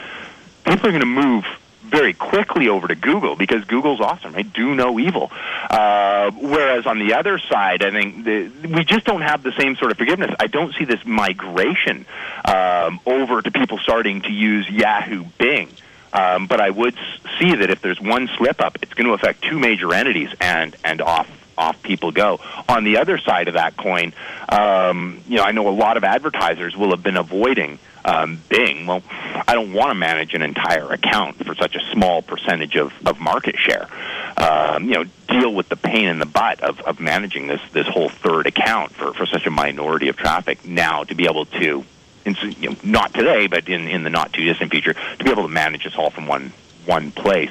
[0.65, 1.47] people are going to move
[1.87, 4.35] very quickly over to Google because Google's awesome.
[4.35, 4.51] Right?
[4.53, 5.31] Do no evil.
[5.71, 9.77] Uh, whereas on the other side, I think the, we just don't have the same
[9.77, 10.35] sort of forgiveness.
[10.39, 12.07] I don't see this migration
[12.45, 15.71] um, over to people starting to use Yahoo Bing.
[16.13, 16.97] Um, but I would
[17.39, 20.75] see that if there's one slip up, it's going to affect two major entities, and
[20.85, 22.41] and off off people go.
[22.69, 24.13] On the other side of that coin,
[24.49, 28.87] um, you know, I know a lot of advertisers will have been avoiding um, Bing.
[28.87, 29.03] Well,
[29.47, 33.19] I don't want to manage an entire account for such a small percentage of, of
[33.21, 33.89] market share.
[34.37, 37.87] Um, you know, deal with the pain in the butt of, of managing this this
[37.87, 40.65] whole third account for, for such a minority of traffic.
[40.65, 41.85] Now to be able to
[42.25, 45.31] in, you know, not today, but in, in the not too distant future, to be
[45.31, 46.53] able to manage this all from one
[46.85, 47.51] one place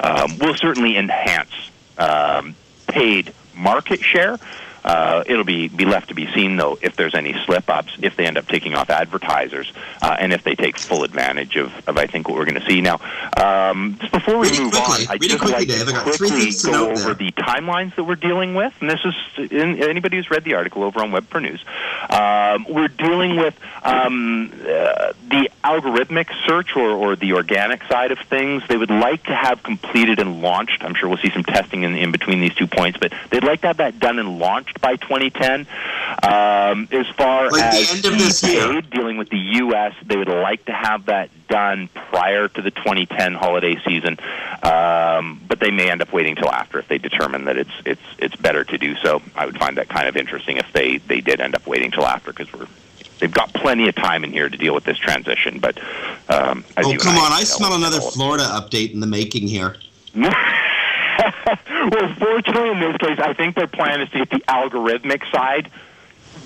[0.00, 1.52] um, will certainly enhance
[1.98, 2.56] um,
[2.88, 4.38] paid market share.
[4.84, 8.16] Uh, it'll be, be left to be seen, though, if there's any slip ups, if
[8.16, 11.96] they end up taking off advertisers, uh, and if they take full advantage of, of
[11.96, 12.80] I think, what we're going to see.
[12.80, 13.00] Now,
[13.36, 15.84] um, just before we Really move quickly, on, I really just quickly, like Dave, I
[15.84, 17.14] to got three quickly things to go over there.
[17.14, 20.82] the timelines that we're dealing with, and this is in, anybody who's read the article
[20.82, 21.64] over on WebPro News.
[22.10, 28.18] Um, we're dealing with um, uh, the algorithmic search or, or the organic side of
[28.18, 28.62] things.
[28.68, 30.82] They would like to have completed and launched.
[30.82, 33.60] I'm sure we'll see some testing in, in between these two points, but they'd like
[33.62, 35.66] to have that done and launched by 2010.
[36.22, 38.80] Um, as far Like the as end of this year.
[38.82, 43.34] dealing with the U.S., they would like to have that done prior to the 2010
[43.34, 44.16] holiday season,
[44.62, 48.00] um, but they may end up waiting till after if they determine that it's it's
[48.18, 49.20] it's better to do so.
[49.36, 52.06] I would find that kind of interesting if they they did end up waiting till
[52.06, 52.66] after because we're
[53.18, 55.58] they've got plenty of time in here to deal with this transition.
[55.58, 55.78] But
[56.28, 57.32] um, Oh, come on.
[57.32, 59.76] I smell another Florida update in the making here.
[61.90, 65.70] well, fortunately, in this case, I think their plan is to get the algorithmic side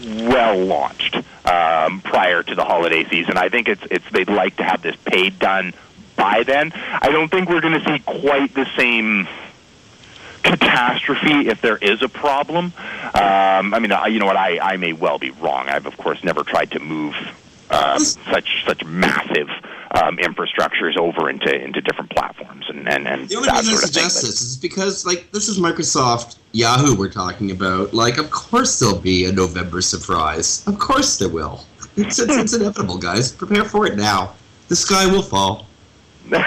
[0.03, 3.37] well launched um, prior to the holiday season.
[3.37, 5.75] I think it's it's they'd like to have this paid done
[6.17, 6.73] by then.
[6.75, 9.29] I don't think we're going to see quite the same
[10.43, 12.67] catastrophe if there is a problem.
[13.15, 14.37] Um, I mean, you know what?
[14.37, 15.69] I, I may well be wrong.
[15.69, 17.15] I've of course never tried to move
[17.71, 19.49] um, such such massive
[19.93, 23.77] um, infrastructures over into into different platforms and and, and The only that reason I
[23.77, 24.03] sort thing.
[24.09, 27.93] suggest this is because, like, this is Microsoft Yahoo we're talking about.
[27.95, 30.67] Like, of course there'll be a November surprise.
[30.67, 31.65] Of course there will.
[31.99, 33.33] It's, it's, it's inevitable, guys.
[33.33, 34.35] Prepare for it now.
[34.69, 35.65] The sky will fall.
[36.31, 36.43] well,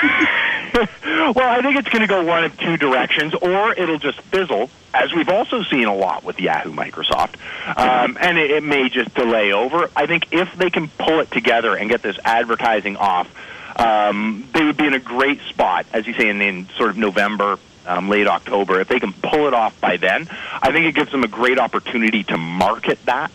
[1.39, 5.13] I think it's going to go one of two directions, or it'll just fizzle, as
[5.13, 7.35] we've also seen a lot with Yahoo Microsoft,
[7.77, 9.89] um, and it, it may just delay over.
[9.95, 13.29] I think if they can pull it together and get this advertising off,
[13.79, 16.97] um, they would be in a great spot, as you say, in, in sort of
[16.97, 17.59] November.
[17.85, 18.81] Um, late October.
[18.81, 21.57] If they can pull it off by then, I think it gives them a great
[21.57, 23.31] opportunity to market that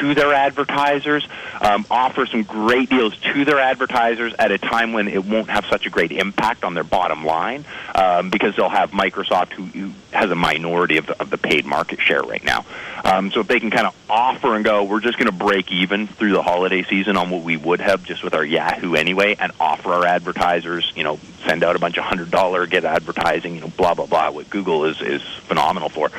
[0.00, 1.26] to their advertisers,
[1.60, 5.64] um, offer some great deals to their advertisers at a time when it won't have
[5.66, 7.64] such a great impact on their bottom line
[7.94, 11.64] um, because they'll have Microsoft who, who has a minority of the, of the paid
[11.64, 12.64] market share right now.
[13.04, 15.70] Um, so if they can kind of offer and go, we're just going to break
[15.70, 19.36] even through the holiday season on what we would have just with our Yahoo anyway,
[19.38, 23.54] and offer our advertisers, you know, send out a bunch of hundred dollar get advertising,
[23.54, 24.30] you know, blah blah blah.
[24.30, 26.10] What Google is is phenomenal for.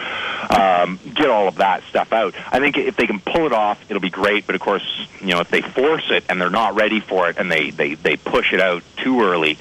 [0.50, 2.36] Um, get all of that stuff out.
[2.52, 4.46] I think if they can pull it off, it'll be great.
[4.46, 7.38] But of course, you know, if they force it and they're not ready for it
[7.38, 9.58] and they they they push it out too early.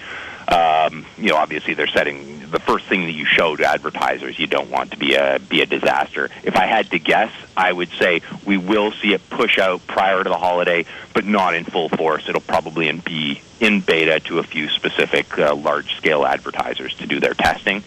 [0.49, 4.39] Um, you know, obviously they're setting the first thing that you show to advertisers.
[4.39, 6.31] You don't want to be a be a disaster.
[6.43, 10.25] If I had to guess, I would say we will see it push out prior
[10.25, 12.31] to the holiday, but not in full force.
[12.31, 17.21] It'll probably be in beta to a few specific uh, large scale advertisers to do
[17.21, 17.83] their testing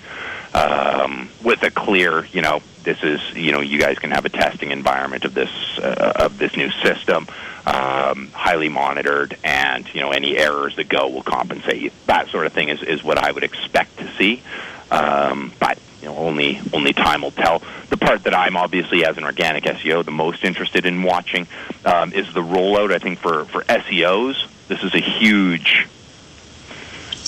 [0.54, 4.30] um, with a clear, you know, this is, you know, you guys can have a
[4.30, 7.28] testing environment of this uh, of this new system,
[7.70, 11.94] um, highly monitored, and you know, any errors that go will compensate.
[12.08, 14.42] That sort of thing is is what I would expect to see.
[14.90, 17.62] Um, but you know, only only time will tell.
[17.90, 21.48] The part that I'm obviously, as an organic SEO, the most interested in watching
[21.86, 22.92] um, is the rollout.
[22.92, 25.88] I think for for SEOs, this is a huge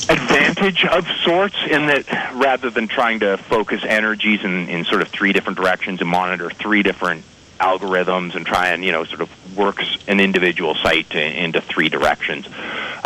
[0.10, 5.10] advantage of sorts in that rather than trying to focus energies in, in sort of
[5.10, 7.24] three different directions and monitor three different
[7.62, 11.90] algorithms and try and you know sort of works an individual site to, into three
[11.90, 12.48] directions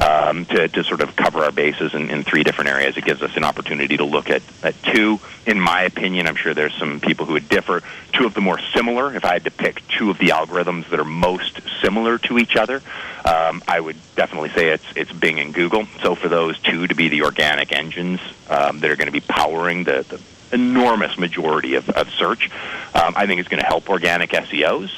[0.02, 2.98] um, to, to sort of cover our bases in, in three different areas.
[2.98, 5.20] It gives us an opportunity to look at, at two.
[5.46, 7.82] In my opinion, I'm sure there's some people who would differ.
[8.14, 9.14] Two of the more similar.
[9.14, 12.56] If I had to pick two of the algorithms that are most similar to each
[12.56, 12.82] other,
[13.26, 15.86] um, I would definitely say it's it's Bing and Google.
[16.02, 19.22] So for those two to be the organic engines um, that are going to be
[19.22, 20.18] powering the, the
[20.52, 22.50] enormous majority of, of search,
[22.94, 24.92] um, I think it's going to help organic SEOs.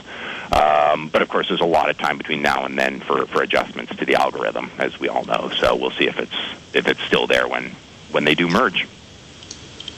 [0.52, 3.42] Um, but of course, there's a lot of time between now and then for, for
[3.42, 5.52] adjustments to the algorithm, as we all know.
[5.60, 6.36] So we'll see if it's
[6.74, 7.72] if it's still there when
[8.12, 8.88] when they do merge.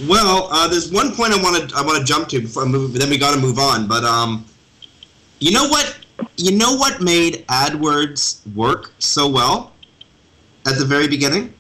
[0.08, 2.68] Well, uh, there's one point I want to I want to jump to before I
[2.68, 2.94] move.
[2.94, 3.88] Then we got to move on.
[3.88, 4.46] But um,
[5.40, 5.98] you know what?
[6.36, 9.74] You know what made AdWords work so well
[10.66, 11.54] at the very beginning?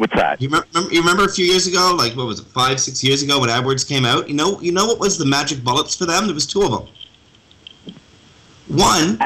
[0.00, 0.40] What's that?
[0.40, 3.22] You remember, you remember a few years ago, like what was it, five, six years
[3.22, 4.30] ago, when AdWords came out?
[4.30, 6.24] You know, you know what was the magic bullets for them?
[6.24, 7.94] There was two of them.
[8.68, 9.18] One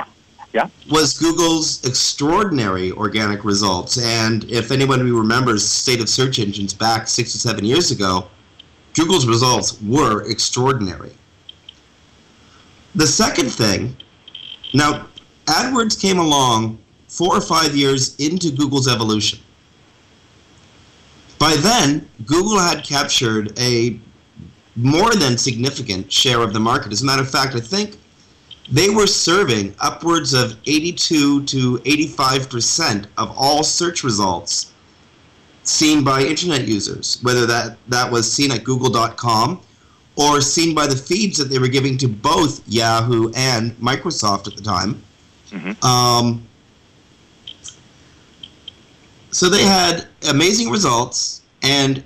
[0.52, 0.66] yeah.
[0.90, 7.36] was Google's extraordinary organic results, and if anyone remembers state of search engines back six
[7.36, 8.26] or seven years ago,
[8.94, 11.12] Google's results were extraordinary.
[12.96, 13.96] The second thing,
[14.74, 15.06] now
[15.46, 19.38] AdWords came along four or five years into Google's evolution.
[21.44, 24.00] By then, Google had captured a
[24.76, 26.90] more than significant share of the market.
[26.90, 27.98] As a matter of fact, I think
[28.72, 34.72] they were serving upwards of 82 to 85 percent of all search results
[35.64, 39.60] seen by internet users, whether that, that was seen at google.com
[40.16, 44.56] or seen by the feeds that they were giving to both Yahoo and Microsoft at
[44.56, 45.02] the time.
[45.50, 45.84] Mm-hmm.
[45.84, 46.48] Um,
[49.34, 52.04] so they had amazing results and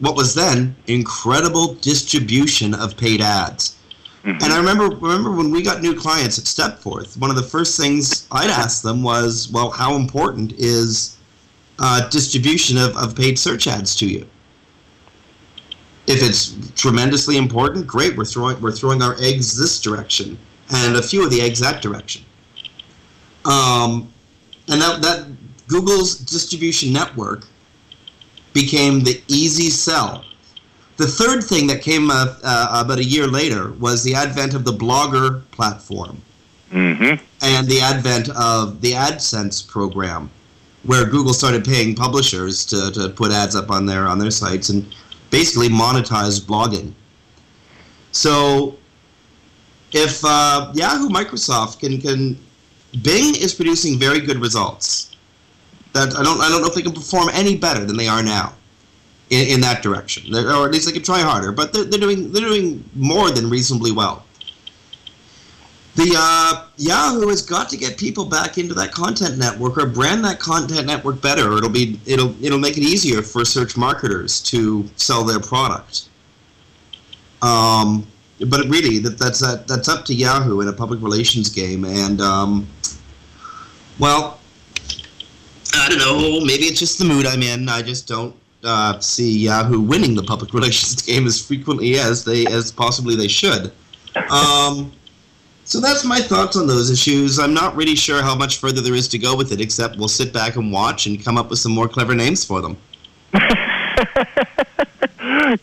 [0.00, 3.76] what was then incredible distribution of paid ads.
[4.24, 4.42] Mm-hmm.
[4.42, 7.78] And I remember remember when we got new clients at Stepforth, one of the first
[7.78, 11.16] things I'd ask them was, well, how important is
[11.78, 14.26] uh, distribution of, of paid search ads to you?
[16.08, 18.16] If it's tremendously important, great.
[18.16, 20.36] We're throwing we're throwing our eggs this direction,
[20.74, 22.24] and a few of the eggs that direction.
[23.44, 24.12] Um,
[24.68, 25.26] and that that
[25.66, 27.46] Google's distribution network
[28.52, 30.24] became the easy sell.
[30.96, 34.64] The third thing that came up, uh, about a year later was the advent of
[34.64, 36.22] the blogger platform
[36.72, 37.22] mm-hmm.
[37.42, 40.30] and the advent of the AdSense program,
[40.84, 44.68] where Google started paying publishers to, to put ads up on their on their sites
[44.68, 44.94] and
[45.30, 46.92] basically monetize blogging.
[48.12, 48.76] So,
[49.90, 52.38] if uh, Yahoo, Microsoft can can
[53.02, 55.13] Bing is producing very good results
[55.94, 58.22] that I don't I don't know if they can perform any better than they are
[58.22, 58.54] now
[59.30, 61.52] in, in that direction, they're, or at least they can try harder.
[61.52, 64.24] But they're, they're doing they're doing more than reasonably well.
[65.96, 70.24] The uh, Yahoo has got to get people back into that content network or brand
[70.24, 71.52] that content network better.
[71.52, 76.08] Or it'll be it'll it'll make it easier for search marketers to sell their product.
[77.42, 78.06] Um,
[78.40, 82.20] but really, that that's that, that's up to Yahoo in a public relations game, and
[82.20, 82.66] um,
[84.00, 84.40] well,
[85.80, 86.44] I don't know.
[86.44, 87.68] Maybe it's just the mood I'm in.
[87.68, 92.46] I just don't uh, see Yahoo winning the public relations game as frequently as they
[92.46, 93.72] as possibly they should.
[94.30, 94.92] Um,
[95.64, 97.38] so that's my thoughts on those issues.
[97.38, 100.08] I'm not really sure how much further there is to go with it, except we'll
[100.08, 102.76] sit back and watch and come up with some more clever names for them.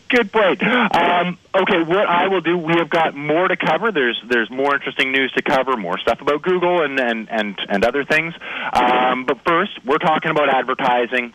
[0.08, 0.62] Good point.
[0.62, 3.92] Um, okay, what I will do, we have got more to cover.
[3.92, 7.84] There's there's more interesting news to cover, more stuff about Google and and and, and
[7.84, 8.34] other things.
[8.72, 11.34] Um, but first, we're talking about advertising.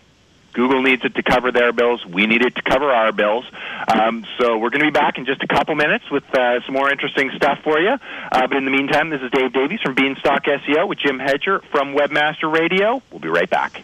[0.54, 2.04] Google needs it to cover their bills.
[2.04, 3.46] We need it to cover our bills.
[3.88, 6.74] Um, so we're going to be back in just a couple minutes with uh, some
[6.74, 7.92] more interesting stuff for you.
[8.32, 11.60] Uh, but in the meantime, this is Dave Davies from Beanstalk SEO with Jim Hedger
[11.72, 13.04] from Webmaster Radio.
[13.12, 13.84] We'll be right back.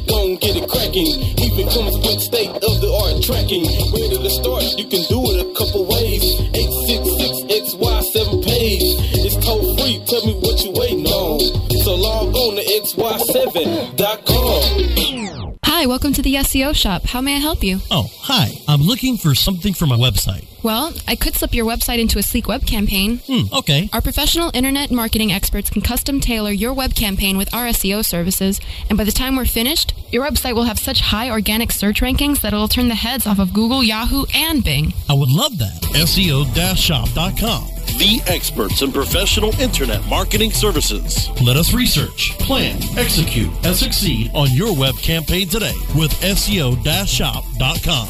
[0.91, 1.39] Don't get it cracking.
[1.39, 1.71] Even
[2.19, 3.63] state of of the art tracking.
[3.95, 6.21] Ready to start, you can do it a couple ways.
[6.51, 8.99] 866XY7 page.
[9.23, 11.39] It's toll free, tell me what you waiting on.
[11.83, 15.57] So log on to XY7.com.
[15.65, 17.05] Hi, welcome to the SEO shop.
[17.05, 17.79] How may I help you?
[17.89, 18.60] Oh, hi.
[18.81, 20.47] I'm looking for something for my website.
[20.63, 23.21] Well, I could slip your website into a sleek web campaign.
[23.27, 23.91] Hmm, okay.
[23.93, 28.59] Our professional internet marketing experts can custom tailor your web campaign with our SEO services,
[28.89, 32.41] and by the time we're finished, your website will have such high organic search rankings
[32.41, 34.95] that it'll turn the heads off of Google, Yahoo, and Bing.
[35.07, 35.79] I would love that.
[35.93, 37.65] SEO-shop.com.
[37.99, 41.29] The experts in professional internet marketing services.
[41.39, 48.09] Let us research, plan, execute, and succeed on your web campaign today with SEO-shop.com.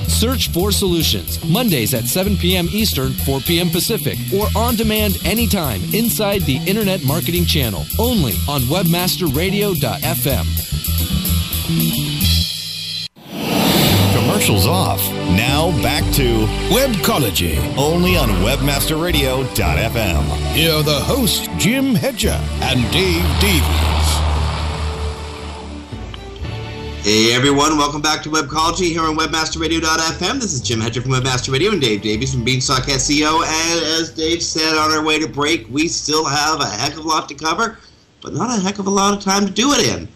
[0.11, 2.67] Search for solutions Mondays at 7 p.m.
[2.71, 3.69] Eastern, 4 p.m.
[3.69, 10.71] Pacific, or on demand anytime inside the Internet Marketing Channel, only on WebmasterRadio.fm.
[14.41, 15.07] commercials off.
[15.35, 20.53] Now back to Webcology, only on WebmasterRadio.fm.
[20.53, 24.00] Here are the hosts, Jim Hedger and Dave Davies.
[27.03, 30.39] Hey everyone, welcome back to Webcology here on WebmasterRadio.fm.
[30.39, 33.43] This is Jim Hedger from Webmaster Radio and Dave Davies from Beanstalk SEO.
[33.43, 36.99] And as Dave said on our way to break, we still have a heck of
[37.03, 37.79] a lot to cover,
[38.21, 40.07] but not a heck of a lot of time to do it in.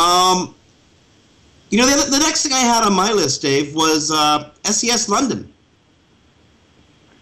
[0.00, 0.54] Um,
[1.70, 5.08] you know, the, the next thing I had on my list, Dave, was uh, SES
[5.08, 5.52] London.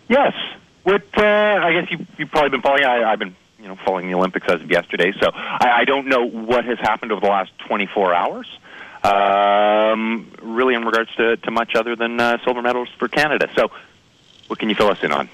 [0.08, 0.34] Yes.
[0.82, 2.84] What uh, I guess you you've probably been following.
[2.84, 6.06] I, I've been you know following the Olympics as of yesterday, so I, I don't
[6.06, 8.46] know what has happened over the last 24 hours.
[9.06, 13.48] Um, really, in regards to, to much other than uh, silver medals for Canada.
[13.56, 13.70] So,
[14.48, 15.28] what can you fill us in on?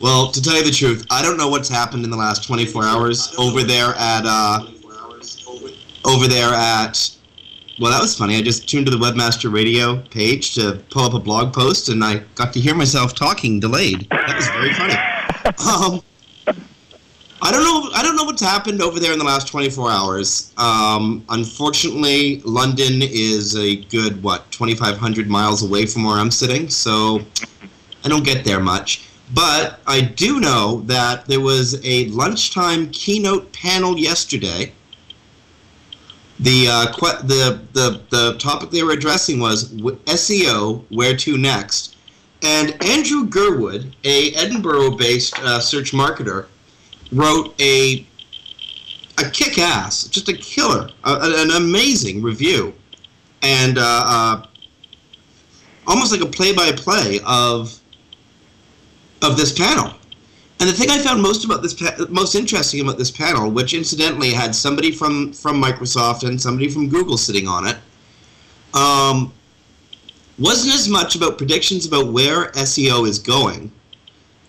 [0.00, 2.84] Well, to tell you the truth, I don't know what's happened in the last 24
[2.84, 4.66] hours over there at uh,
[6.04, 7.12] over there at.
[7.78, 8.36] Well, that was funny.
[8.36, 12.02] I just tuned to the Webmaster Radio page to pull up a blog post, and
[12.02, 14.06] I got to hear myself talking delayed.
[14.10, 14.94] That was very funny.
[15.64, 16.02] Um,
[17.42, 17.90] I don't know.
[17.94, 20.52] I don't know what's happened over there in the last 24 hours.
[20.56, 27.20] Um, unfortunately, London is a good what 2,500 miles away from where I'm sitting, so
[28.04, 29.02] I don't get there much.
[29.34, 34.72] But I do know that there was a lunchtime keynote panel yesterday.
[36.40, 40.84] The uh, que- the the the topic they were addressing was SEO.
[40.88, 41.96] Where to next?
[42.42, 46.46] And Andrew Girdwood, a Edinburgh-based uh, search marketer
[47.12, 48.06] wrote a
[49.18, 52.74] a kick-ass, just a killer, a, an amazing review,
[53.42, 54.46] and uh, uh,
[55.86, 57.78] almost like a play-by-play of
[59.22, 59.92] of this panel.
[60.58, 63.74] And the thing I found most about this pa- most interesting about this panel, which
[63.74, 67.76] incidentally had somebody from from Microsoft and somebody from Google sitting on it,
[68.74, 69.32] um,
[70.38, 73.72] wasn't as much about predictions about where SEO is going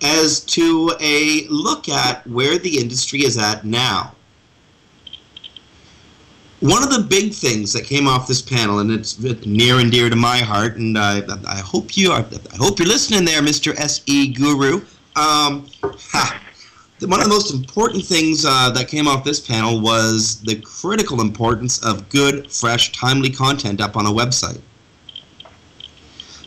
[0.01, 4.13] as to a look at where the industry is at now.
[6.59, 10.09] One of the big things that came off this panel, and it's near and dear
[10.09, 13.75] to my heart, and I, I hope you are, I hope you're listening there, Mr.
[13.75, 14.81] SE Guru.
[15.15, 16.41] Um, ha,
[17.01, 21.21] one of the most important things uh, that came off this panel was the critical
[21.21, 24.59] importance of good, fresh, timely content up on a website.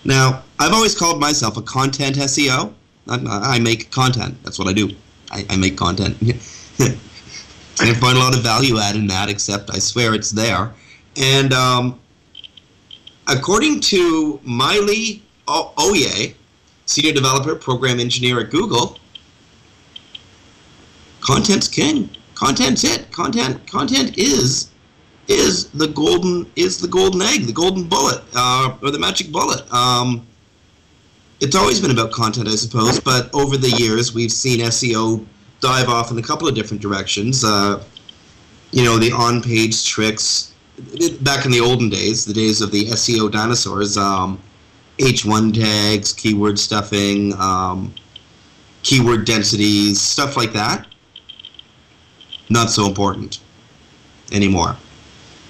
[0.04, 2.74] Now, I've always called myself a content SEO.
[3.10, 4.36] I, I make content.
[4.42, 4.90] That's what I do.
[5.30, 6.16] I, I make content.
[6.78, 10.72] Can't find a lot of value add in that, except I swear it's there.
[11.16, 12.00] And um,
[13.26, 16.34] according to Maile Ohye,
[16.86, 18.98] senior developer, program engineer at Google,
[21.20, 22.10] content's king.
[22.34, 23.10] Content's it.
[23.12, 23.66] Content.
[23.66, 24.70] Content is
[25.28, 29.70] is the golden is the golden egg, the golden bullet, uh, or the magic bullet.
[29.72, 30.26] Um,
[31.40, 35.24] it's always been about content, I suppose, but over the years we've seen SEO
[35.60, 37.44] dive off in a couple of different directions.
[37.44, 37.82] Uh,
[38.72, 40.54] you know, the on-page tricks.
[41.20, 44.40] Back in the olden days, the days of the SEO dinosaurs, um,
[44.98, 47.94] H1 tags, keyword stuffing, um,
[48.82, 50.86] keyword densities, stuff like that.
[52.48, 53.40] Not so important
[54.32, 54.76] anymore.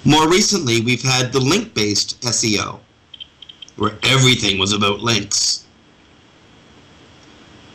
[0.05, 2.81] More recently, we've had the link-based SEO,
[3.77, 5.67] where everything was about links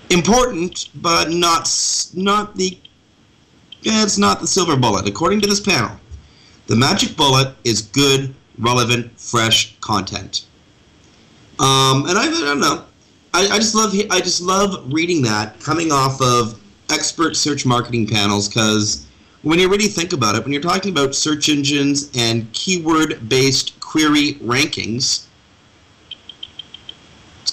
[0.10, 1.70] important, but not
[2.14, 2.78] not the.
[3.84, 5.08] It's not the silver bullet.
[5.08, 6.00] According to this panel,
[6.68, 10.46] the magic bullet is good, relevant, fresh content.
[11.60, 12.84] Um, and I, I don't know.
[13.34, 18.08] I, I just love I just love reading that coming off of expert search marketing
[18.08, 19.06] panels because
[19.42, 24.34] when you really think about it, when you're talking about search engines and keyword-based query
[24.36, 25.28] rankings,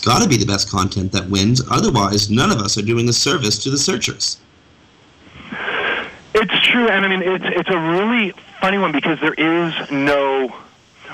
[0.02, 1.62] got to be the best content that wins.
[1.70, 4.38] Otherwise, none of us are doing a service to the searchers.
[6.34, 10.54] It's true, and I mean it's it's a really funny one because there is no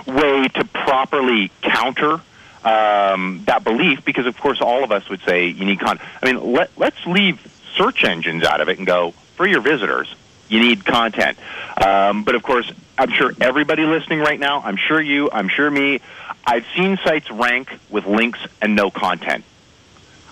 [0.07, 2.21] way to properly counter
[2.65, 6.09] um, that belief because, of course, all of us would say you need content.
[6.23, 7.41] I mean, let let's leave
[7.77, 10.15] search engines out of it and go for your visitors.
[10.49, 11.39] You need content,
[11.85, 14.61] um, but of course, I'm sure everybody listening right now.
[14.61, 15.31] I'm sure you.
[15.31, 16.01] I'm sure me.
[16.47, 19.45] I've seen sites rank with links and no content.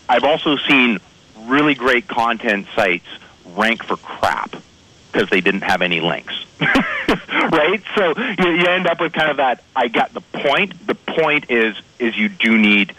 [0.09, 0.99] I've also seen
[1.41, 3.07] really great content sites
[3.45, 4.55] rank for crap
[5.13, 6.35] because they didn't have any links.
[6.61, 7.83] right?
[7.95, 10.87] So you, you end up with kind of that I got the point.
[10.87, 12.95] The point is is you do need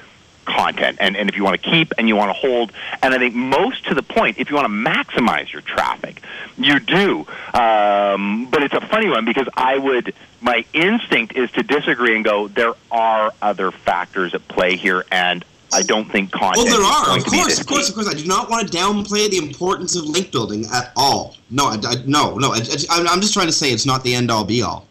[0.45, 2.71] content and, and if you want to keep and you want to hold
[3.03, 6.21] and I think most to the point, if you want to maximize your traffic,
[6.57, 10.13] You do, um, but it's a funny one because I would.
[10.41, 12.47] My instinct is to disagree and go.
[12.47, 16.67] There are other factors at play here, and I don't think content.
[16.69, 18.07] Well, there are, of course, of course, of course.
[18.07, 21.35] I do not want to downplay the importance of link building at all.
[21.49, 22.53] No, I, I- no, no.
[22.53, 22.59] I,
[22.89, 24.85] I'm just trying to say it's not the end all be all.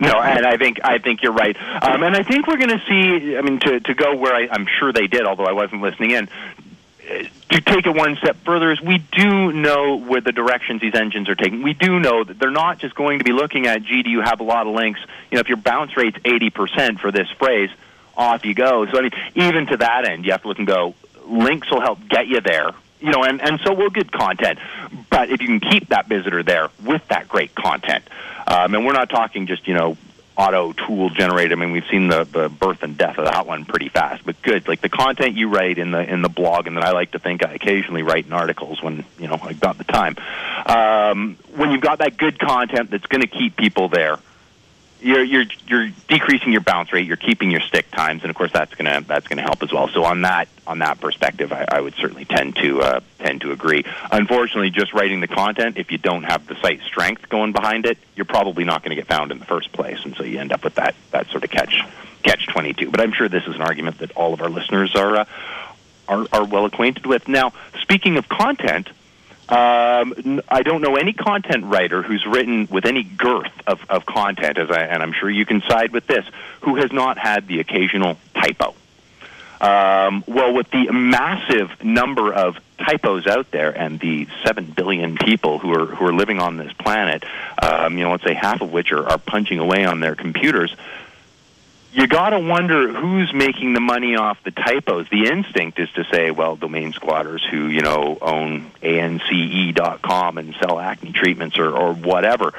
[0.00, 2.80] No, and I think I think you're right, um, and I think we're going to
[2.88, 3.36] see.
[3.36, 6.12] I mean, to to go where I, I'm sure they did, although I wasn't listening
[6.12, 6.28] in.
[7.50, 11.28] To take it one step further, is we do know where the directions these engines
[11.28, 11.62] are taking.
[11.62, 14.22] We do know that they're not just going to be looking at, gee, do you
[14.22, 15.00] have a lot of links?
[15.30, 17.70] You know, if your bounce rate's 80% for this phrase,
[18.16, 18.86] off you go.
[18.86, 20.94] So I mean, even to that end, you have to look and go.
[21.26, 22.70] Links will help get you there.
[23.00, 24.58] You know, and, and so we'll get content.
[25.10, 28.04] But if you can keep that visitor there with that great content,
[28.46, 29.96] um, and we're not talking just, you know,
[30.36, 31.52] auto tool generated.
[31.52, 34.40] I mean, we've seen the, the birth and death of that one pretty fast, but
[34.42, 34.66] good.
[34.66, 37.18] Like the content you write in the in the blog, and that I like to
[37.18, 40.16] think I occasionally write in articles when you know I've got the time.
[40.66, 44.18] Um, when you've got that good content that's going to keep people there,
[45.04, 48.52] you're you're you're decreasing your bounce rate, you're keeping your stick times, and of course
[48.52, 49.88] that's gonna that's gonna help as well.
[49.88, 53.52] So on that on that perspective, I, I would certainly tend to uh, tend to
[53.52, 53.84] agree.
[54.10, 57.98] Unfortunately, just writing the content, if you don't have the site strength going behind it,
[58.16, 60.52] you're probably not going to get found in the first place, and so you end
[60.52, 61.82] up with that that sort of catch
[62.22, 62.90] catch twenty two.
[62.90, 65.24] But I'm sure this is an argument that all of our listeners are uh,
[66.08, 67.28] are, are well acquainted with.
[67.28, 68.88] Now, speaking of content.
[69.48, 74.56] Um, I don't know any content writer who's written with any girth of, of content,
[74.58, 76.24] as I, and I'm sure you can side with this,
[76.62, 78.74] who has not had the occasional typo.
[79.60, 85.58] Um, well, with the massive number of typos out there and the seven billion people
[85.58, 87.24] who are who are living on this planet,
[87.62, 90.74] um, you know, let's say half of which are, are punching away on their computers,
[91.94, 95.08] you got to wonder who's making the money off the typos.
[95.10, 100.80] The instinct is to say, well, domain squatters who you know own ance.com and sell
[100.80, 102.52] acne treatments or, or whatever.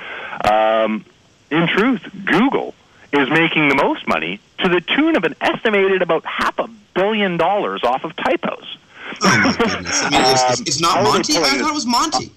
[0.44, 1.04] Um,
[1.52, 2.74] in truth, Google
[3.12, 7.36] is making the most money to the tune of an estimated about half a billion
[7.36, 8.78] dollars off of typos.
[9.22, 10.02] Oh my goodness!
[10.02, 11.38] I mean, it's, it's, it's not Um, they Monte.
[11.38, 12.32] I thought it was Monte.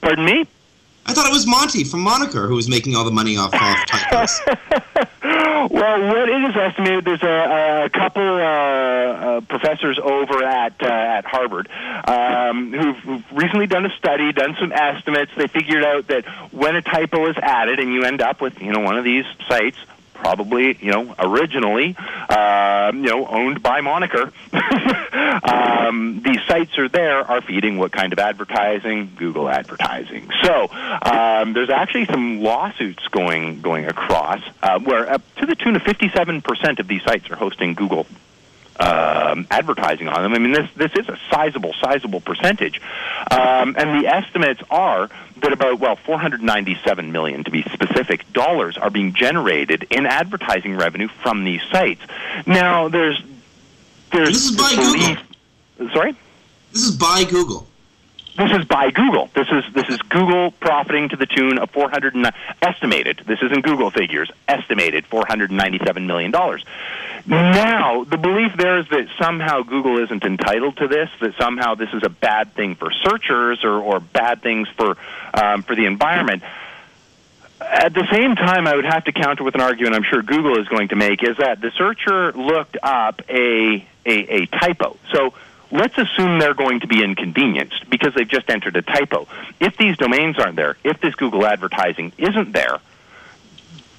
[0.00, 0.46] Pardon me?
[1.06, 3.86] I thought it was Monte from Moniker who was making all the money off off
[3.86, 4.40] typos.
[5.70, 10.86] Well, what it is estimated, there's a, a couple uh, uh, professors over at uh,
[10.86, 11.68] at Harvard
[12.06, 15.32] um, who've, who've recently done a study, done some estimates.
[15.36, 18.72] They figured out that when a typo is added, and you end up with you
[18.72, 19.78] know one of these sites.
[20.14, 21.96] Probably, you know, originally,
[22.28, 24.32] um, you know, owned by Moniker.
[25.42, 29.12] um, these sites are there are feeding what kind of advertising?
[29.16, 30.30] Google advertising.
[30.42, 30.68] So
[31.02, 35.82] um, there's actually some lawsuits going going across uh, where up to the tune of
[35.82, 38.06] 57% of these sites are hosting Google
[38.78, 40.32] um, advertising on them.
[40.32, 42.80] I mean, this this is a sizable, sizable percentage,
[43.30, 45.10] um, and the estimates are
[45.44, 51.08] that about well, 497 million to be specific dollars are being generated in advertising revenue
[51.22, 52.00] from these sites.
[52.46, 53.22] Now, there's
[54.10, 56.14] there's This is by belief- Sorry.
[56.72, 57.66] This is by Google.
[58.36, 59.30] This is by Google.
[59.32, 63.22] This is this is Google profiting to the tune of 400 and, estimated.
[63.24, 64.28] This isn't Google figures.
[64.48, 66.64] Estimated 497 million dollars.
[67.26, 71.10] Now, the belief there is that somehow Google isn't entitled to this.
[71.20, 74.96] That somehow this is a bad thing for searchers or, or bad things for
[75.32, 76.42] um, for the environment.
[77.60, 80.58] At the same time, I would have to counter with an argument I'm sure Google
[80.58, 84.96] is going to make is that the searcher looked up a a, a typo.
[85.12, 85.34] So
[85.74, 89.26] let's assume they're going to be inconvenienced because they've just entered a typo.
[89.60, 92.78] If these domains aren't there, if this Google advertising isn't there,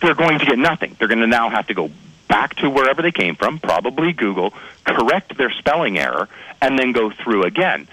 [0.01, 0.95] they're going to get nothing.
[0.97, 1.91] They're going to now have to go
[2.29, 4.53] back to wherever they came from, probably Google,
[4.85, 6.29] correct their spelling error,
[6.61, 7.87] and then go through again.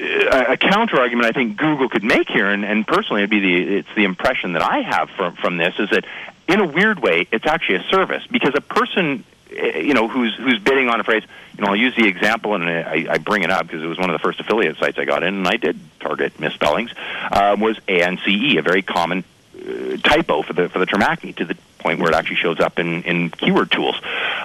[0.00, 3.40] Uh, a counter argument I think Google could make here, and, and personally, it'd be
[3.40, 6.04] the it's the impression that I have from from this is that
[6.48, 9.24] in a weird way, it's actually a service because a person
[9.56, 11.22] you know who's who's bidding on a phrase.
[11.56, 13.98] You know, I'll use the example, and I, I bring it up because it was
[13.98, 16.90] one of the first affiliate sites I got in, and I did target misspellings.
[17.30, 19.24] Um, was ANCE, a very common
[19.56, 22.60] uh, typo for the for the term acne to the point where it actually shows
[22.60, 23.96] up in in keyword tools.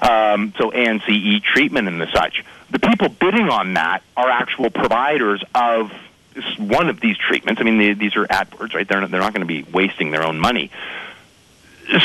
[0.01, 2.43] Um, so ANCE treatment and the such.
[2.70, 5.91] The people bidding on that are actual providers of
[6.57, 7.60] one of these treatments.
[7.60, 8.88] I mean, they, these are AdWords, right?
[8.88, 10.72] They're not, they're not going to be wasting their own money.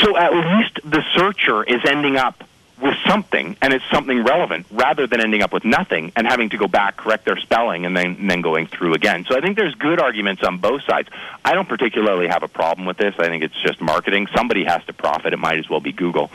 [0.03, 2.43] So at least the searcher is ending up
[2.81, 6.57] with something, and it's something relevant, rather than ending up with nothing and having to
[6.57, 9.25] go back, correct their spelling, and then and then going through again.
[9.29, 11.09] So I think there's good arguments on both sides.
[11.45, 13.15] I don't particularly have a problem with this.
[13.19, 14.27] I think it's just marketing.
[14.35, 15.33] Somebody has to profit.
[15.33, 16.31] It might as well be Google.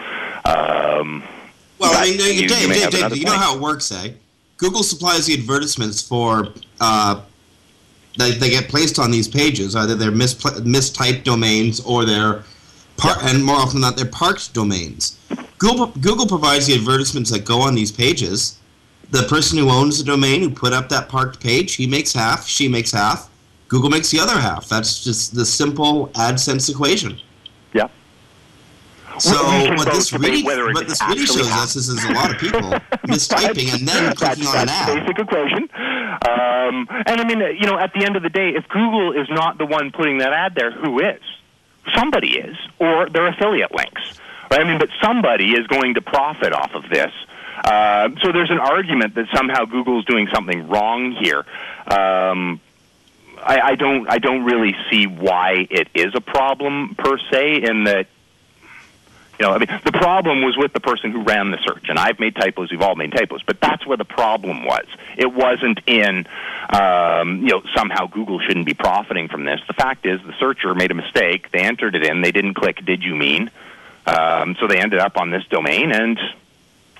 [0.45, 1.23] Um,
[1.77, 4.11] Well, I mean, you- you Dave, may Dave, Dave, you know how it works, eh?
[4.57, 6.49] Google supplies the advertisements for
[6.81, 7.21] uh,
[8.17, 9.75] they, they get placed on these pages.
[9.75, 12.43] Either they're mispl- mistyped domains or they're
[12.97, 15.17] par- and more often than not they're parked domains.
[15.59, 18.57] Google Google provides the advertisements that go on these pages.
[19.11, 22.47] The person who owns the domain who put up that parked page, he makes half,
[22.47, 23.29] she makes half.
[23.67, 24.67] Google makes the other half.
[24.67, 27.19] That's just the simple AdSense equation.
[27.73, 27.87] Yeah.
[29.19, 29.35] So
[29.75, 32.61] what this really what this really shows us is there's a lot of people
[33.07, 34.99] mistyping and then clicking on an ad.
[34.99, 35.63] basic equation.
[35.73, 39.27] Um, and I mean, you know, at the end of the day, if Google is
[39.29, 41.19] not the one putting that ad there, who is?
[41.95, 44.19] Somebody is, or their affiliate links.
[44.51, 47.11] I mean, but somebody is going to profit off of this.
[47.63, 51.45] Uh, so there's an argument that somehow Google's doing something wrong here.
[51.87, 52.61] Um,
[53.37, 54.09] I, I don't.
[54.09, 57.63] I don't really see why it is a problem per se.
[57.63, 58.07] In that,
[59.39, 61.97] you know, I mean, the problem was with the person who ran the search, and
[61.97, 62.71] I've made typos.
[62.71, 64.85] We've all made typos, but that's where the problem was.
[65.17, 66.27] It wasn't in,
[66.69, 69.61] um, you know, somehow Google shouldn't be profiting from this.
[69.67, 71.51] The fact is, the searcher made a mistake.
[71.51, 72.21] They entered it in.
[72.21, 72.83] They didn't click.
[72.85, 73.51] Did you mean?
[74.09, 76.19] Um, so they ended up on this domain, and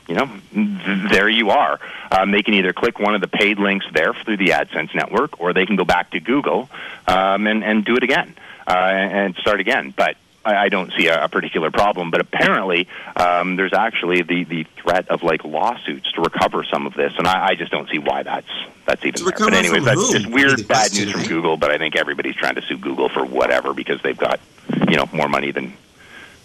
[0.07, 1.80] you know, th- there you are.
[2.12, 5.39] Um, they can either click one of the paid links there through the AdSense network,
[5.39, 6.70] or they can go back to Google
[7.07, 8.36] um, and, and do it again
[8.68, 9.93] uh, and start again.
[9.95, 12.12] But I, don't see a, particular problem.
[12.12, 16.93] But apparently, um, there's actually the, the threat of like lawsuits to recover some of
[16.93, 18.47] this, and I, I just don't see why that's
[18.86, 19.24] that's even.
[19.24, 19.34] There.
[19.38, 20.12] But anyways, that's whom?
[20.12, 21.24] just weird, bad news from?
[21.24, 21.57] Google.
[21.57, 24.39] But I think everybody's trying to sue Google for whatever because they've got
[24.88, 25.74] you know more money than.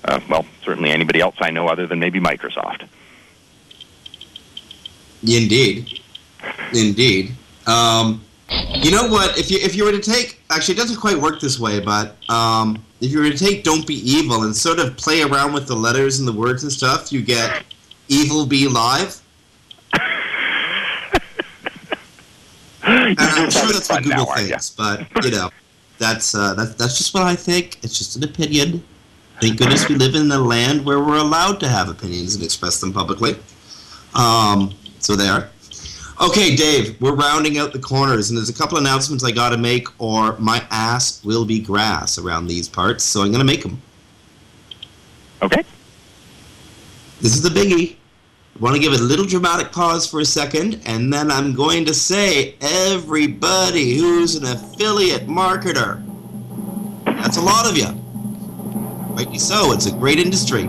[0.04, 2.86] Uh, well, certainly anybody else I know other than maybe Microsoft.
[5.22, 6.00] Indeed,
[6.74, 7.34] indeed.
[7.66, 8.22] Um,
[8.74, 9.38] you know what?
[9.38, 12.16] If you if you were to take, actually, it doesn't quite work this way, but
[12.28, 15.66] um, if you were to take "Don't be evil" and sort of play around with
[15.66, 17.64] the letters and the words and stuff, you get
[18.08, 19.22] "Evil Be Live."
[22.82, 25.48] and I'm sure that's what Google thinks, but you know,
[25.98, 27.78] that's uh, that's that's just what I think.
[27.82, 28.84] It's just an opinion.
[29.40, 32.80] Thank goodness we live in a land where we're allowed to have opinions and express
[32.80, 33.36] them publicly.
[34.14, 35.50] Um, so there.
[36.20, 39.58] Okay, Dave, we're rounding out the corners, and there's a couple announcements I got to
[39.58, 43.02] make, or my ass will be grass around these parts.
[43.02, 43.82] So I'm going to make them.
[45.42, 45.64] Okay.
[47.20, 47.96] This is the biggie.
[48.54, 51.52] I want to give it a little dramatic pause for a second, and then I'm
[51.54, 56.00] going to say everybody who's an affiliate marketer.
[57.04, 58.03] That's a lot of you.
[59.14, 59.72] Rightly so.
[59.72, 60.64] It's a great industry.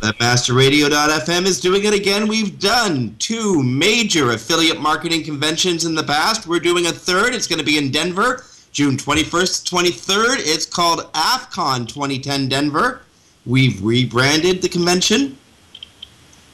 [0.00, 2.26] WebmasterRadio.fm is doing it again.
[2.26, 6.48] We've done two major affiliate marketing conventions in the past.
[6.48, 7.32] We're doing a third.
[7.32, 10.38] It's going to be in Denver, June 21st, 23rd.
[10.40, 13.02] It's called AffCon 2010 Denver.
[13.46, 15.38] We've rebranded the convention.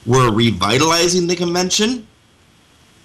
[0.04, 2.06] We're revitalizing the convention.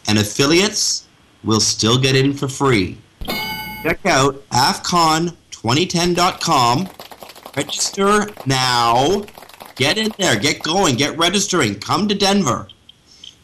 [0.09, 1.07] And affiliates
[1.45, 2.97] will still get in for free.
[3.84, 6.89] Check out AffCon2010.com.
[7.56, 9.24] Register now.
[9.76, 10.39] Get in there.
[10.39, 10.95] Get going.
[10.95, 11.80] Get registering.
[11.80, 12.68] Come to Denver.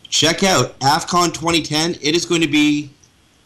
[0.09, 1.95] Check out AffCon 2010.
[2.01, 2.89] It is going to be,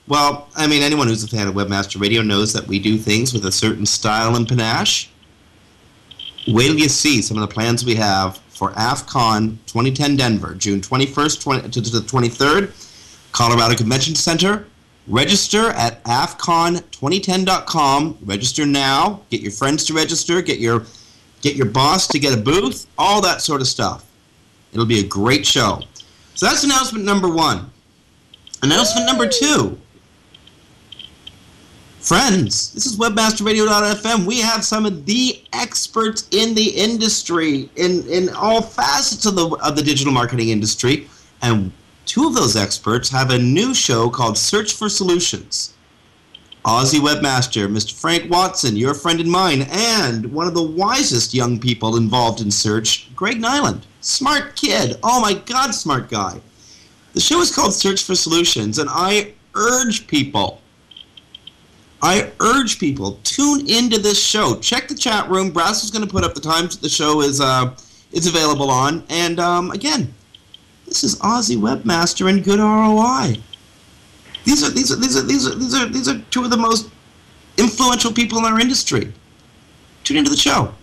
[0.07, 3.33] well, I mean, anyone who's a fan of Webmaster Radio knows that we do things
[3.33, 5.09] with a certain style and panache.
[6.47, 10.79] Wait till you see some of the plans we have for AffCon 2010 Denver, June
[10.79, 12.71] 21st to the 23rd,
[13.31, 14.65] Colorado Convention Center.
[15.07, 18.17] Register at AffCon2010.com.
[18.23, 19.21] Register now.
[19.29, 20.41] Get your friends to register.
[20.41, 20.85] Get your
[21.41, 22.87] get your boss to get a booth.
[22.97, 24.05] All that sort of stuff.
[24.71, 25.81] It'll be a great show.
[26.35, 27.69] So that's announcement number one.
[28.61, 29.77] Announcement number two.
[31.99, 34.25] Friends, this is webmasterradio.fm.
[34.25, 39.47] We have some of the experts in the industry, in, in all facets of the,
[39.63, 41.07] of the digital marketing industry.
[41.41, 41.71] And
[42.05, 45.73] two of those experts have a new show called Search for Solutions.
[46.65, 47.93] Aussie webmaster, Mr.
[47.93, 52.49] Frank Watson, your friend and mine, and one of the wisest young people involved in
[52.49, 53.81] search, Greg Niland.
[53.99, 54.97] Smart kid.
[55.03, 56.39] Oh my God, smart guy.
[57.13, 60.61] The show is called Search for Solutions, and I urge people,
[62.01, 64.57] I urge people, tune into this show.
[64.59, 65.51] Check the chat room.
[65.51, 67.73] Brass is going to put up the times that the show is uh,
[68.11, 69.03] is available on.
[69.09, 70.13] And um, again,
[70.85, 73.37] this is Aussie Webmaster and good ROI.
[74.45, 76.57] These are these are these are these are these are these are two of the
[76.57, 76.89] most
[77.57, 79.11] influential people in our industry.
[80.03, 80.73] Tune into the show.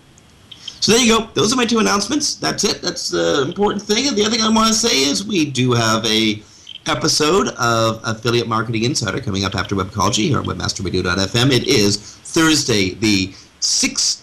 [0.81, 1.27] So there you go.
[1.35, 2.37] Those are my two announcements.
[2.37, 2.81] That's it.
[2.81, 4.09] That's the important thing.
[4.09, 6.43] And the other thing I want to say is we do have a
[6.87, 11.53] episode of Affiliate Marketing Insider coming up after Webcology here at webmasterradio.fm.
[11.53, 13.29] It is Thursday, the
[13.61, 14.23] 6th,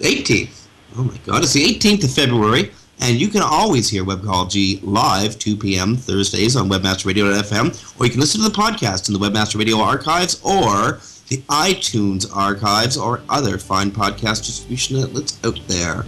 [0.00, 0.66] 18th.
[0.96, 2.72] Oh my God, it's the 18th of February.
[3.04, 5.94] And you can always hear Webcology live 2 p.m.
[5.94, 10.40] Thursdays on webmasterradio.fm, or you can listen to the podcast in the Webmaster Radio archives
[10.42, 16.06] or the iTunes archives or other fine podcast distribution outlets out there.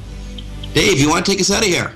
[0.73, 1.93] Dave, you want to take us out of here?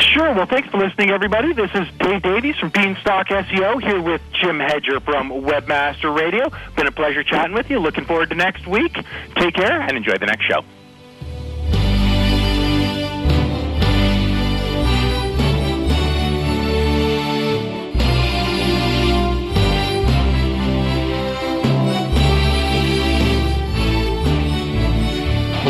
[0.00, 0.34] Sure.
[0.34, 1.52] Well, thanks for listening, everybody.
[1.52, 6.50] This is Dave Davies from Beanstalk SEO here with Jim Hedger from Webmaster Radio.
[6.74, 7.78] Been a pleasure chatting with you.
[7.78, 8.98] Looking forward to next week.
[9.36, 10.64] Take care and enjoy the next show.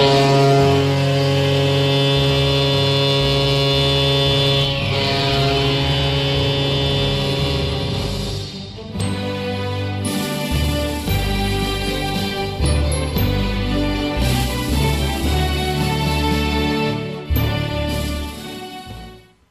[0.01, 0.50] Thank.